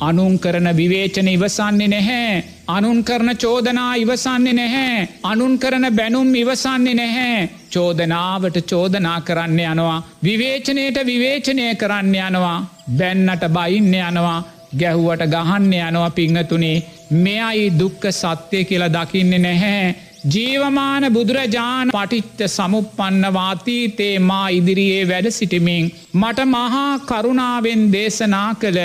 [0.00, 2.44] අනුන් කරන විවේචන ඉවසන්නේ නැහැ.
[2.68, 5.08] අනුන් කරන චෝදනා ඉවසන්නේ නැහැ.
[5.22, 7.48] අනුන් කරන බැනුම් ඉවසන්නේ නැහැ.
[7.70, 10.02] චෝදනාවට චෝදනා කරන්න යනවා.
[10.24, 12.66] විවේචනයට විවේචනය කරන්න යනවා.
[12.90, 14.44] බැන්නට බයින්න යනවා.
[14.72, 16.82] ගැහුවට ගහන්න යනවා පිංහතුනේ
[17.14, 19.94] මෙයයි දුක්ක සත්‍යය කියලා දකින්නේ නැහැ.
[20.26, 28.80] ජීවමාන බුදුරජාණ පටිච්ච සමුපන්නවාතීතේ මා ඉදිරියේ වැඩ සිටිමින් මට මහා කරුණාවෙන් දේශනා කළ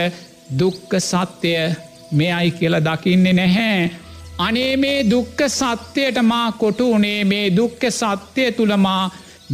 [0.59, 1.75] දුක්ක සත්‍යය
[2.11, 3.91] මෙයයි කියල දකින්නේ නැහැ.
[4.37, 9.03] අනේ මේ දුක්ක සත්‍යයට මා කොටුනේ මේ දුක්ක සත්‍යය තුළමා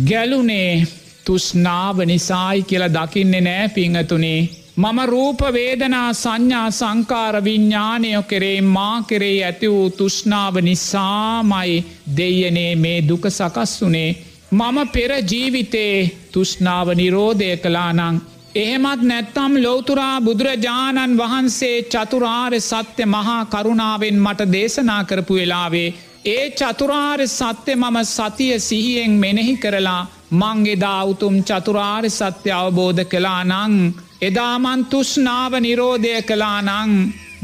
[0.09, 0.87] ගැලුනේ
[1.25, 4.39] තුස්නාව නිසායි කියල දකින්නේ නෑ පිංහතුනේ
[4.77, 11.85] මම රූපවේදනා සංඥා සංකාර විඤ්ඥානයෝ කෙරේ මා කෙරේ ඇති වූ තුෂ්නාව නිසාමයි
[12.17, 14.11] දෙයනේ මේ දුක සකස් වනේ.
[14.51, 15.95] මම පෙර ජීවිතේ
[16.31, 18.21] තුෂ්නාව නිරෝධය කලානං.
[18.58, 25.93] එහෙමත් නැත්තම් ලෝතුරා බුදුරජාණන් වහන්සේ චතුරාර්ය සත්‍ය මහා කරුණාවෙන් මට දේශනා කරපු වෙලාවේ.
[26.28, 33.78] ඒ චතුරාර්ය සත්‍ය මම සතිය සිහියෙන් මෙනෙහි කරලා මංගෙදා උතුම් චතුරාර්ය සත්‍ය අවබෝධ කලා නං.
[34.22, 36.91] එදාමන් තුෂ්නාව නිරෝධය කලානං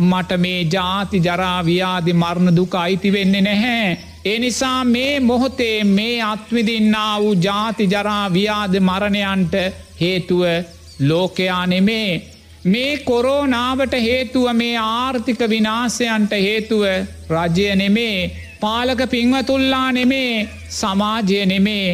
[0.01, 3.97] මට මේ ජාති ජරාව්‍යාදි මරණ දුක අයිති වෙන්නේ නැහැ.
[4.25, 9.53] එනිසා මේ මොහොතේ මේ අත්විදින්නා වූ ජාති ජරාව්‍යාද මරණයන්ට
[10.01, 10.43] හේතුව
[11.03, 12.21] ලෝකයා නෙමේ.
[12.65, 16.83] මේ කොරෝනාවට හේතුව මේ ආර්ථික විනාසයන්ට හේතුව
[17.31, 21.89] රජය නෙමේ පාලක පින්වතුල්ලා නෙමේ සමාජය නෙමේ.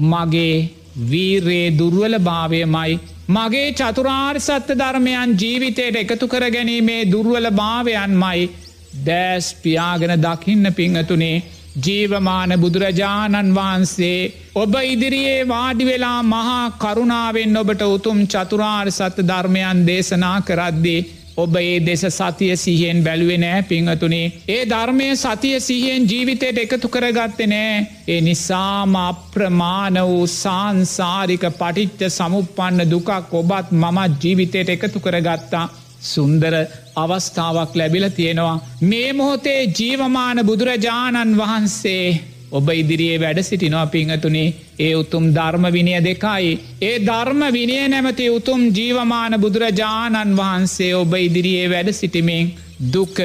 [0.00, 0.68] මගේ
[1.02, 2.98] වීරයේ දුර්වල භාවයමයි
[3.28, 8.50] මගේ චතුරාර් සත්‍ය ධර්මයන් ජීවිතයට එකතු කර ගැනීමේ දුර්වල භාවයන්මයි
[8.98, 11.42] දෑස් පියාගෙන දකින්න පිංහතුනේ
[11.76, 14.20] ජීවමාන බුදුරජාණන් වහන්සේ
[14.56, 21.00] ඔබ ඉදිරියේ වාඩි වෙලා මහා කරුණාවෙන් ඔබට උතුම් චතුරාර් සත්‍ය ධර්මයන් දේශනා කරද්දී
[21.36, 27.40] ඔබ ඒ දෙස සතිය සිහියෙන් බැලුවේ නෑ පිංහතුනේ ඒ ධර්මය සතිය සිහියෙන් ජීවිතයට එකතු කරගත්ත
[27.46, 35.66] නෑ ඒ නිසාම අප්‍රමාණ වූ සංසාරික පටිච්ච සමුපන්න දුකක් ඔබත් මමත් ජීවිතයට එකතු කරගත්තා.
[36.04, 36.54] සුන්දර
[36.96, 42.06] අවස්ථාවක් ලැබිල තියෙනවා මේ මොහොතේ ජීවමාන බුදුරජාණන් වහන්සේ
[42.52, 46.50] ඔබ ඉදිරියේ වැඩ සිටිනවා පිංහතුනේ ඒ උතුම් ධර්ම විනය දෙකයි.
[46.82, 52.52] ඒ ධර්ම විනය නැමති උතුම් ජීවමාන බුදුරජාණන් වහන්සේ ඔබ ඉදිරියේ වැඩ සිටිමින්
[52.92, 53.16] දුක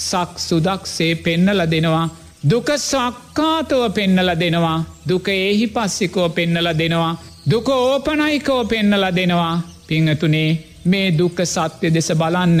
[0.00, 2.06] සක් සුදක්සේ පෙන්නල දෙනවා.
[2.42, 4.78] දුක සක්කාතව පෙන්නල දෙනවා.
[5.08, 7.14] දුක ඒහි පස්සිකෝ පෙන්නල දෙනවා.
[7.50, 9.54] දුක ඕපනයිකෝ පෙන්නල දෙනවා.
[9.88, 10.50] පිංහතුනේ
[10.84, 12.60] මේ දුක්ක සත්‍ය දෙස බලන්න.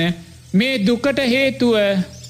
[0.50, 1.74] මේ දුකට හේතුව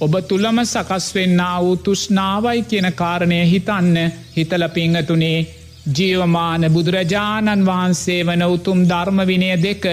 [0.00, 3.96] ඔබ තුළම සකස් වෙන්න වූ තුෂ්නාවයි කියන කාරණය හිතන්න
[4.34, 5.46] හිතල පිංහතුනේ
[5.90, 9.86] ජීවමාන බුදුරජාණන් වහන්සේ වන උතුම් ධර්මවිනය දෙක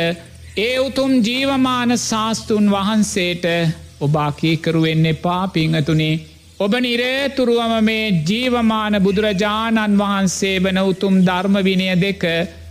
[0.58, 3.46] ඒ උතුම් ජීවමාන ශාස්තුන් වහන්සේට
[4.00, 6.20] ඔබාකීකරුවෙන්න එපා පිංහතුනේ.
[6.60, 12.24] ඔබ නිරේතුරුවම මේ ජීවමාන බුදුරජාණන් වහන්සේ වන උතුම් ධර්මවිනය දෙක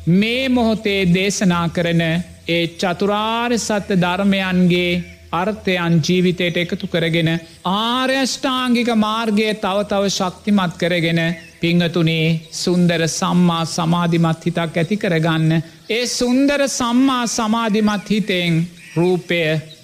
[0.08, 2.02] මේ මොහොතේ දේශනා කරන
[2.48, 7.30] ඒ චතුරාර් සත්‍ය ධර්මයන්ගේ අර්ථයන් ජීවිතයට එකතු කරගෙන
[7.72, 11.20] ආර්යෂ්ඨාංගික මාර්ගය තව තව ශක්තිමත් කරගෙන
[11.60, 15.50] පිංහතුනේ සුන්දර සම්මා සමාධිමත් හිතක් ඇති කරගන්න.
[15.90, 18.54] ඒ සුන්දර සම්මා සමාධිමත් හිතෙන්
[18.96, 19.42] රූපය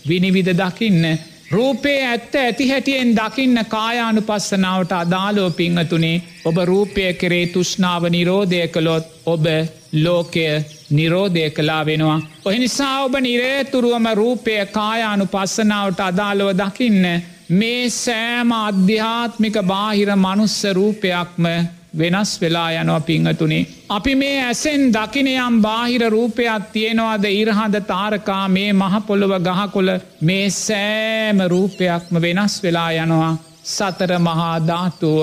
[0.09, 1.05] විනිවිධ දකින්න.
[1.51, 9.07] රූපේ ඇත්ත ඇති හැටියෙන් දකින්න කායානු පස්සනාවට අදාලෝ පිංහතුනේ ඔබ රූපය කරේ තුෂ්නාව නිරෝධය කළොත්
[9.27, 9.47] ඔබ
[9.95, 10.45] ලෝකය
[10.91, 12.21] නිරෝධය කලා වෙනවා.
[12.45, 17.05] ඔහි නිසා ඔබ නිරේතුරුවම රූපය කායානු පස්සනාවට අදාළව දකින්න
[17.51, 21.45] මේ සෑම අධ්‍යාත්මික බාහිර මනුස්ස රූපයක්ම
[21.93, 23.67] වෙනස් වෙලා යනවා පිංහතුනේ.
[23.89, 29.91] අපි මේ ඇසෙන් දකිනයම් බාහිර රූපයක් තියෙනවාද ඉරහඳ තාරකා මේ මහපොළොව ගහකොළ
[30.23, 33.33] මේ සෑම රූපයක්ම වෙනස් වෙලා යනවා
[33.67, 35.19] සතර මහාධාතුව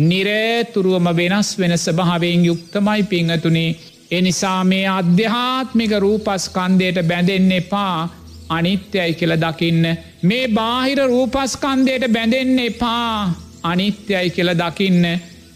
[0.00, 3.70] නිරේතුරුවම වෙනස් වෙන ස්භාවයෙන් යුක්තමයි පිංහතුනේ
[4.10, 8.08] එනිසා මේ අධ්‍යාත්මික රූපස්කන්දයට බැඳෙන්න එපා.
[8.48, 9.84] අනිත්‍යයි කියල දකින්න.
[10.22, 13.34] මේ බාහිර රූපස්කන්දයට බැඳෙන්න එපා.
[13.62, 15.04] අනිත්‍යයි කියල දකින්න.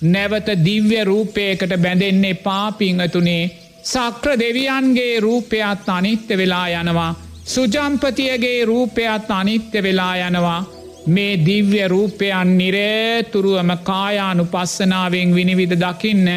[0.03, 3.51] නැවත දිව්‍ය රූපයකට බැඳෙන්න එපා පිංහතුනේ.
[3.83, 7.15] සක්‍ර දෙවියන්ගේ රූපයත් අනිත්‍ය වෙලා යනවා.
[7.45, 10.65] සුජම්පතියගේ රූපයත් අනිත්‍ය වෙලා යනවා.
[11.07, 16.29] මේ දිව්‍ය රූපයන් නිරේතුරුවම කායානු පස්සනාවෙන් විනිවිධ දකින්න.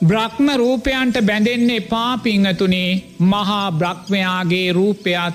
[0.00, 5.34] බ්‍රහ්ම රූපයන්ට බැඳෙන්නේ පාපිංහතුනේ මහා බ්‍රක්්මයාගේ රූපයත්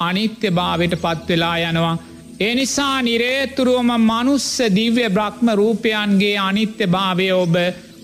[0.00, 1.98] අනිත්‍ය භාවට පත්වෙලා යනවා.
[2.40, 7.56] එනිසා නිරේතුරුවම මනුස්ස දිව්‍ය බ්‍රහ්ම රූපයන්ගේ අනිත්‍ය භාවය ඔබ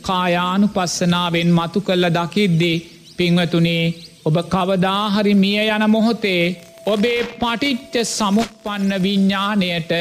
[0.02, 2.84] කායානු පස්සනාවෙන් මතු කල්ල දකිද්දී
[3.16, 3.84] පිංවතුනේ
[4.24, 6.42] ඔබ කවදාහරි මිය යන මොහොතේ
[6.86, 9.92] ඔබේ පටිච්ච සමුපන්න විඤ්ඥානයට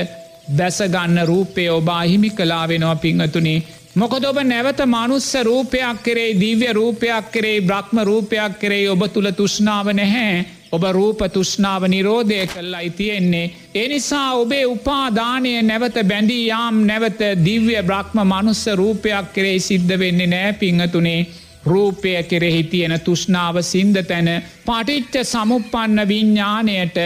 [0.49, 3.63] දැසගන්න රූපය ඔබ අහිමි කලා වෙනවා පිංහතුනේ
[3.97, 9.87] මොකද ඔබ නැවත මනුස්ස රූපයක් කරේ දිව්‍ය රූපයක් කරේ බ්‍රහ්ම රූපයක් කරේ ඔබ තුළ තුෂ්නාව
[9.91, 10.33] නැහැ
[10.69, 13.51] ඔබ රූප තුෂ්නාව නිරෝධය කල්ලයි තියෙන්නේ.
[13.75, 20.51] එනිසා ඔබේ උපාදානය නැවත බැඳී යාම් නැවත දිව්‍ය බ්‍රහ්ම මනුස්ස රූපයක් කරේ සිද්ධ වෙන්නේ නෑ
[20.53, 21.27] පිංහතුනේ
[21.65, 24.29] රූපය කෙරෙහි තියෙන තුෂ්නාව සින්ද තැන
[24.65, 26.99] පටිච්ච සමුපන්න විඤ්ඥානයට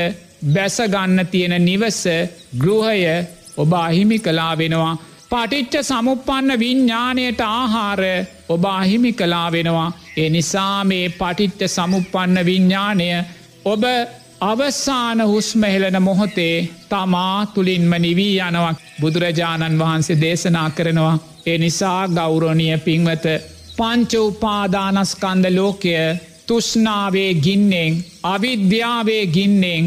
[0.50, 2.02] බැසගන්න තියෙන නිවස
[2.58, 3.00] ගෘහය
[3.58, 5.11] ඔබ අහිමි කලා වෙනවා.
[5.32, 8.02] පටිච්ච සමුපන්න විඤ්ඥානයට ආහාර
[8.50, 9.92] ඔබ අහිමි කලා වෙනවා.
[10.18, 13.08] එනිසා මේ පටිච්ච සමුපන්න විඤ්ඥානය
[13.66, 13.84] ඔබ
[14.42, 16.56] අවස්සාන හුස්මහෙලන මොහොතේ
[16.90, 21.20] තමා තුළින්ම නිවී යනවක් බුදුරජාණන් වහන්සේ දේශනා කරනවා.
[21.46, 23.26] එනිසා ගෞරෝණිය පින්වත
[23.78, 25.96] පංච උපාදානස්කන්ද ලෝකය
[26.48, 27.94] තුෂ්නාවේ ගින්නෙන්
[28.26, 29.84] අවිද්‍යාවේ ගින්නෙන්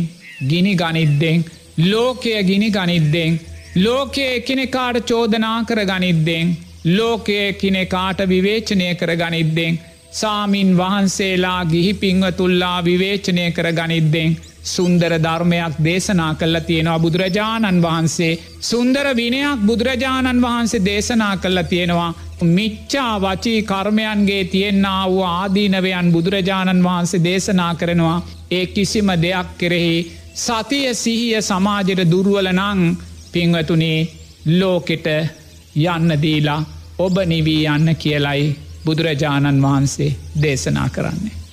[0.49, 1.45] ගිනි ගනිද්දෙන්
[1.85, 3.33] ලෝකය ගිනි ගනිද්දෙන්
[3.77, 6.51] ලෝකයේ එකනෙකාට චෝදනා කර ගනිද්දෙන්
[6.89, 9.79] ලෝකය කිනෙකාට විවේචනය කර ගනිද්දෙන්
[10.13, 18.39] සාමීන් වහන්සේලා ගිහි පිංවතුල්ලා විවේචනය කර ගනිද්දෙන් සුන්දර ධර්මයක් දේශනා කල්ල තියෙනවා බුදුරජාණන් වහන්සේ.
[18.61, 22.15] සුන්දර විනයක් බුදුරජාණන් වහන්සේ දේශනා කල්ල තියෙනවා.
[22.51, 28.23] මිච්චා වචී කර්මයන්ගේ තියෙන්න්න වූ ආදීනවයන් බුදුරජාණන් වහන්සේ දේශනා කරනවා.
[28.51, 29.99] ඒ කිසිම දෙයක් කෙරෙහි
[30.37, 32.81] සතිය සිහිය සමාජයට දුරුවල නං
[33.35, 34.01] පිංවතුනේ
[34.59, 35.07] ලෝකෙට
[35.77, 36.61] යන්න දීලා
[36.99, 38.51] ඔබ නිවී යන්න කියලයි
[38.85, 40.11] බුදුරජාණන් වහන්සේ
[40.43, 41.44] දේශනා කරන්නේ.